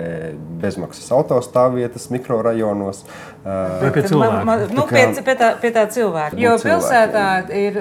bezmaksas 0.60 0.89
izmaksas 0.90 1.12
autostāvvietas 1.12 2.10
mikrorajonos. 2.10 3.04
Vai 3.44 3.92
pie 3.94 4.04
cilvēka? 4.04 4.44
Man, 4.44 4.46
man, 4.46 4.64
nu, 4.76 4.86
pie, 4.90 5.06
pie, 5.24 5.36
tā, 5.38 5.54
pie 5.62 5.72
tā 5.72 5.86
cilvēka. 5.90 6.38
Jo 6.38 6.56
pilsētā 6.60 7.26
ir 7.56 7.78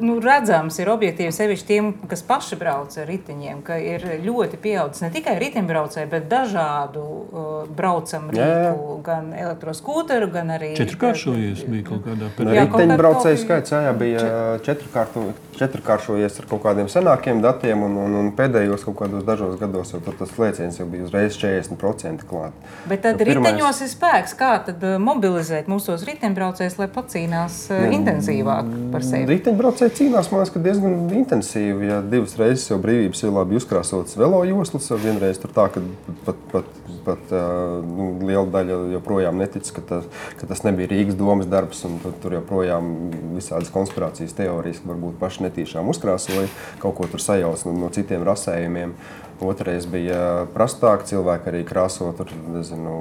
nu, 0.00 0.16
redzams, 0.22 0.78
ir 0.80 0.90
objektīvi 0.92 1.32
sevišķi 1.34 1.66
tiem, 1.68 1.90
kas 2.08 2.24
paši 2.26 2.58
brauc 2.60 2.94
ar 2.96 3.08
riteņiem, 3.10 3.60
ka 3.66 3.78
ir 3.82 4.06
ļoti 4.24 4.60
pieaudzis 4.62 5.04
ne 5.04 5.10
tikai 5.14 5.36
riteņbraucēji, 5.42 6.10
bet 6.10 6.28
dažādu 6.30 7.04
uh, 7.04 7.52
braucamu 7.68 8.32
rīku, 8.34 8.98
gan 9.04 9.32
elektroskūteru, 9.36 10.30
gan 10.32 10.54
arī. 10.56 10.74
Četrkāršojies 10.78 11.66
bija 11.68 11.88
kaut 11.90 12.06
kādā 12.08 12.30
periodā. 12.38 12.68
Riteņbraucēju 12.70 13.42
skaits 13.44 13.76
jā, 13.76 13.96
bija 13.98 14.28
četrkāršojies 14.64 15.42
četrkāršojies 15.58 16.40
ar 16.40 16.48
kaut 16.50 16.62
kādiem 16.64 16.88
senākiem 16.90 17.40
datiem, 17.44 17.82
un, 17.86 17.96
un, 18.04 18.16
un 18.20 18.30
pēdējos 18.36 18.84
kaut 18.88 18.98
kādos 19.02 19.24
dažos 19.26 19.56
gados 19.60 19.92
jau 19.94 20.00
tas 20.04 20.32
lēciens 20.40 20.78
jau 20.80 20.86
bija 20.90 21.06
uzreiz 21.06 21.38
40% 21.40 22.26
klāt. 22.28 22.43
Bet 22.88 23.02
tad 23.04 23.20
jo 23.20 23.26
pirmais... 23.28 23.54
riteņos 23.54 23.80
ir 23.84 23.90
spēks, 23.92 24.34
kā 24.38 24.50
tad 24.66 24.82
uh, 24.84 24.96
mobilizēt 25.02 25.68
mūsos 25.70 26.04
riteņbraucējus, 26.08 26.76
lai 26.80 26.88
pacīnās 26.92 27.58
uh, 27.72 27.84
intensīvāk 27.96 28.70
par 28.92 29.06
sevi? 29.06 29.28
Riteņbraucēji 29.32 29.94
cīnās, 30.00 30.30
man 30.32 30.42
liekas, 30.42 30.64
diezgan 30.66 30.98
intensīvi. 31.20 31.88
Ja 31.88 32.00
divas 32.04 32.36
reizes 32.40 32.68
jau 32.70 32.78
brīvības 32.82 33.24
ielā 33.28 33.44
bija 33.48 33.62
uzkrāsotas 33.62 34.18
velo 34.20 34.42
joslas, 34.48 34.90
jau 34.90 35.00
vienreiz 35.00 35.40
tur 35.40 35.54
tā, 35.56 35.66
ka 35.72 35.82
pat, 36.26 36.44
pat, 36.52 36.70
pat 37.06 37.34
uh, 37.34 37.80
nu, 37.84 38.10
liela 38.24 38.46
daļa 38.58 38.78
joprojām 38.98 39.40
netic, 39.40 39.70
ka 39.76 39.84
tas, 39.88 40.08
ka 40.40 40.48
tas 40.50 40.64
nebija 40.66 40.92
Rīgas 40.92 41.18
domas 41.20 41.48
darbs, 41.50 41.84
un 41.88 41.98
tur, 42.04 42.16
tur 42.22 42.38
joprojām 42.38 42.92
visādas 43.34 43.72
konspirācijas 43.74 44.36
teorijas, 44.36 44.82
ka 44.82 44.92
varbūt 44.92 45.20
paši 45.20 45.48
netīšām 45.48 45.88
uzkrāsoja, 45.92 46.48
kaut 46.82 46.98
ko 47.00 47.08
tur 47.10 47.22
sajauc 47.22 47.64
no, 47.68 47.76
no 47.84 47.92
citiem 47.94 48.24
rasējumiem. 48.26 48.96
Otrais 49.44 49.86
bija 49.90 50.46
prastāk, 50.54 51.04
cilvēki 51.08 51.50
arī 51.50 51.62
krāso 51.68 52.10
tur, 52.16 52.30
nezinu, 52.54 52.94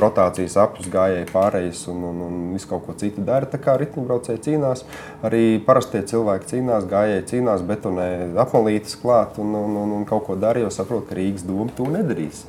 rotācijas 0.00 0.56
apjus, 0.60 0.88
gājēji 0.92 1.28
pārējais 1.32 1.82
un, 1.92 2.02
un, 2.10 2.22
un 2.26 2.40
visu 2.54 2.70
kaut 2.70 2.86
ko 2.86 2.96
citu 2.98 3.24
dara. 3.26 3.48
Tā 3.50 3.60
kā 3.62 3.76
riteņbraucēji 3.80 4.42
cīnās, 4.46 4.84
arī 5.26 5.44
parastie 5.66 6.02
cilvēki 6.10 6.54
cīnās, 6.54 6.88
gājēji 6.90 7.28
cīnās, 7.34 7.64
betonē 7.66 8.10
apmalītes 8.40 8.98
klāt 9.00 9.40
un, 9.42 9.54
un, 9.58 9.78
un, 9.84 9.94
un 10.00 10.08
kaut 10.08 10.26
ko 10.28 10.38
dara, 10.40 10.62
jo 10.64 10.72
saprot, 10.74 11.08
ka 11.08 11.18
Rīgas 11.18 11.46
doma 11.48 11.70
to 11.76 11.88
nedarīs. 11.90 12.44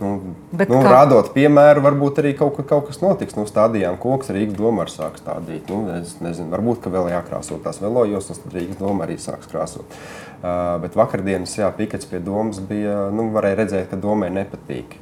Nu, 0.00 0.34
Bet 0.50 0.70
nu, 0.70 0.80
kā... 0.82 0.90
Rādot 0.90 1.30
piemēru, 1.36 1.82
varbūt 1.84 2.18
arī 2.22 2.32
kaut, 2.38 2.58
kaut 2.66 2.88
kas 2.88 2.98
notiks. 3.02 3.36
Nu, 3.38 3.46
stādījām 3.46 3.96
koks, 4.02 4.32
Rīgas 4.34 4.58
doma 4.58 4.82
arī 4.82 4.94
sāks 4.94 5.22
stādīt. 5.22 5.70
Nu, 5.70 5.84
es 6.00 6.16
nezinu, 6.24 6.50
varbūt, 6.54 6.82
ka 6.84 6.92
vēl 6.94 7.12
jākrāso 7.12 7.60
tās 7.62 7.78
velojostas, 7.82 8.42
tad 8.42 8.56
Rīgas 8.58 8.80
doma 8.82 9.06
arī 9.06 9.20
sāks 9.22 9.50
krāsot. 9.50 9.98
Uh, 10.44 10.74
bet 10.82 10.96
vakardienas 10.98 11.54
jā, 11.56 11.70
pikets 11.72 12.04
pie 12.10 12.18
domas 12.20 12.58
bija, 12.68 13.06
nu, 13.14 13.30
varēja 13.32 13.62
redzēt, 13.62 13.86
ka 13.88 13.96
domai 13.96 14.28
nepatīk. 14.34 14.98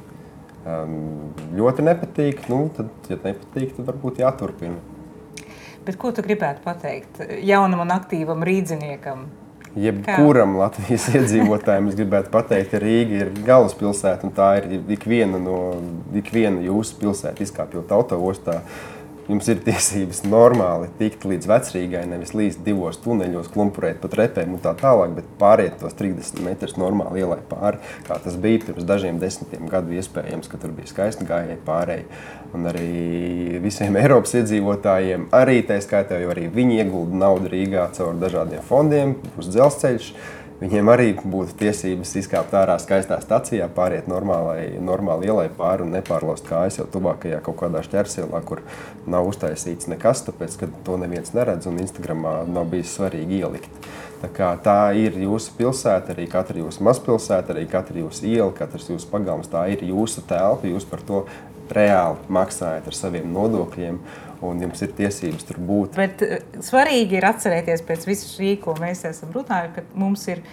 Um, 0.63 1.33
ļoti 1.57 1.83
nepatīk, 1.83 2.45
nu, 2.47 2.69
tad, 2.77 2.93
ja 3.11 3.19
nepatīk, 3.19 3.73
tad 3.75 3.89
varbūt 3.91 4.21
jāturpina. 4.23 4.79
Bet 5.83 5.99
ko 5.99 6.13
tu 6.15 6.23
gribētu 6.23 6.63
pateikt 6.63 7.19
jaunam 7.43 7.83
un 7.83 7.91
aktīvam 7.91 8.45
rīzniekam? 8.47 9.27
jebkuram 9.75 10.57
Latvijas 10.59 11.07
iedzīvotājam 11.17 11.89
es 11.89 11.97
gribētu 11.97 12.31
pateikt, 12.33 12.71
ka 12.73 12.81
Rīga 12.83 13.21
ir 13.23 13.31
galvaspilsēta 13.45 14.27
un 14.27 14.33
tā 14.35 14.49
ir 14.61 14.91
ikviena 14.95 15.41
no 15.41 15.59
ikviena 16.19 16.61
jūsu 16.65 16.99
pilsētas, 17.01 17.49
izkāpjot 17.49 17.93
autoostā. 17.95 18.61
Jums 19.23 19.47
ir 19.47 19.61
tiesības 19.63 20.17
normāli 20.27 20.89
tikt 20.99 21.23
līdz 21.23 21.47
vecrīgai, 21.47 22.01
nevis 22.11 22.33
līdz 22.35 22.57
divos 22.65 22.97
tuneļos, 23.05 23.47
klumpurēt 23.53 24.01
pa 24.01 24.09
trepēm 24.11 24.57
un 24.57 24.59
tā 24.59 24.73
tālāk, 24.75 25.13
bet 25.15 25.29
pāriet 25.39 25.77
tos 25.79 25.95
30 25.95 26.41
metrus 26.43 26.75
normāli 26.75 27.23
ielai 27.23 27.39
pāri, 27.47 27.79
kā 28.03 28.17
tas 28.19 28.35
bija 28.43 28.65
pirms 28.65 28.83
dažiem 28.89 29.21
desmitiem 29.23 29.71
gadu 29.71 29.95
iespējams, 29.95 30.51
ka 30.51 30.59
tur 30.59 30.75
bija 30.75 30.91
skaisti 30.91 31.29
gājēji 31.29 31.61
pārēji. 31.63 32.05
Un 32.53 32.67
arī 32.69 33.61
visiem 33.63 33.95
Eiropas 34.01 34.35
iedzīvotājiem, 34.41 35.29
arī 35.39 35.61
tā 35.71 35.79
skaitā, 35.81 36.19
jo 36.19 36.35
arī 36.35 36.49
viņi 36.51 36.81
iegulda 36.83 37.23
naudu 37.23 37.53
Rīgā 37.55 37.87
caur 37.95 38.19
dažādiem 38.19 38.67
fondiem, 38.67 39.15
uz 39.39 39.47
dzelzceļu 39.55 40.42
Viņiem 40.63 40.89
arī 40.93 41.09
būtu 41.17 41.57
tiesības 41.59 42.13
izkāpt 42.21 42.53
ārā 42.55 42.77
skaistā 42.79 43.17
stācijā, 43.19 43.65
pāriet 43.75 44.05
normālai, 44.07 44.77
normāli 44.79 45.27
ielai 45.27 45.49
pāri 45.51 45.83
un 45.83 45.91
nepārlaust 45.91 46.47
kājas 46.47 46.77
jau 46.79 46.85
tuvākajā 46.93 47.41
kaut 47.43 47.57
kādā 47.59 47.81
šķērsielā, 47.83 48.39
kur 48.47 48.61
nav 49.09 49.27
uztaisīts 49.27 49.89
nekas, 49.91 50.23
tāpēc 50.29 50.55
ka 50.61 50.69
to 50.87 50.95
neviens 51.01 51.35
neredz 51.35 51.67
un 51.67 51.81
Instagramā 51.83 52.37
nav 52.47 52.71
bijis 52.71 52.95
svarīgi 52.95 53.41
ielikt. 53.41 53.89
Tā, 54.23 54.53
tā 54.63 54.77
ir 54.95 55.17
jūsu 55.19 55.51
pilsēta, 55.57 56.13
arī 56.13 56.29
katra 56.31 56.61
jūsu 56.61 56.85
mazpilsēta, 56.87 57.51
arī 57.51 57.65
katra 57.67 57.99
jūsu 57.99 58.29
iela, 58.31 58.53
katrs 58.55 58.87
jūsu 58.87 59.09
pagalms. 59.11 59.51
Tā 59.51 59.65
ir 59.73 59.83
jūsu 59.83 60.23
telpa, 60.29 60.69
jūs 60.69 60.87
par 60.87 61.03
to 61.03 61.25
reāli 61.71 62.33
maksājat 62.33 62.87
ar 62.89 62.97
saviem 62.97 63.31
nodokļiem 63.33 63.99
un 64.43 64.61
jums 64.63 64.83
ir 64.83 64.93
tiesības 64.97 65.47
tur 65.47 65.59
būt. 65.63 65.97
Bet 65.97 66.23
eh, 66.25 66.43
svarīgi 66.63 67.19
ir 67.19 67.27
atcerēties 67.27 67.83
pēc 67.87 68.05
visu 68.09 68.29
šī, 68.35 68.53
ko 68.63 68.75
mēs 68.81 69.05
esam 69.09 69.33
runājuši, 69.35 69.73
ka 69.77 69.85
mums 69.99 70.25
ir 70.31 70.43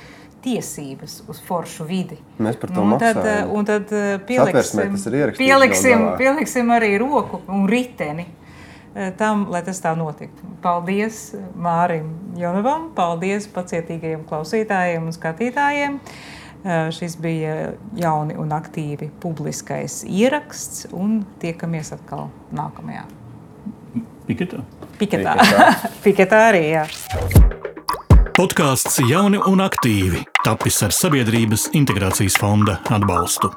tiesības 0.44 1.20
uz 1.28 1.40
foršu 1.44 1.84
vidi. 1.88 2.16
Mēs 2.40 2.56
par 2.60 2.72
to 2.72 2.84
nu, 2.86 2.98
tad, 3.00 3.18
maksājam. 3.18 3.54
Un 3.56 3.68
tad 3.68 3.94
eh, 3.96 4.12
pieliksim, 4.28 4.98
pieliksim, 5.38 6.06
pieliksim 6.20 6.74
arī 6.74 6.94
roku 7.02 7.42
un 7.50 7.66
riteni 7.70 8.26
eh, 8.94 9.10
tam, 9.18 9.48
lai 9.52 9.62
tas 9.66 9.82
tā 9.82 9.94
notiktu. 9.98 10.54
Paldies 10.64 11.30
Mārim 11.58 12.12
Jonavam, 12.40 12.90
paldies 12.96 13.48
pacietīgajiem 13.52 14.26
klausītājiem 14.28 15.10
un 15.10 15.16
skatītājiem. 15.16 16.00
Šis 16.64 17.16
bija 17.20 17.72
jauni 17.96 18.34
un 18.36 18.52
aktīvi 18.52 19.08
publiskais 19.22 20.02
ieraksts, 20.04 20.90
un 20.92 21.22
tiekamies 21.40 21.94
atkal 21.96 22.28
nākamajā. 22.52 23.06
Piketā. 24.28 24.60
Piketā, 25.00 25.34
Piketā 26.04 26.42
arī. 26.50 26.64
Jā. 26.74 26.84
Podkāsts 28.36 29.00
Jauni 29.08 29.40
un 29.50 29.64
aktīvi 29.64 30.22
tapis 30.44 30.78
ar 30.84 30.94
Sabiedrības 30.96 31.70
integrācijas 31.76 32.36
fonda 32.40 32.78
atbalstu. 32.92 33.50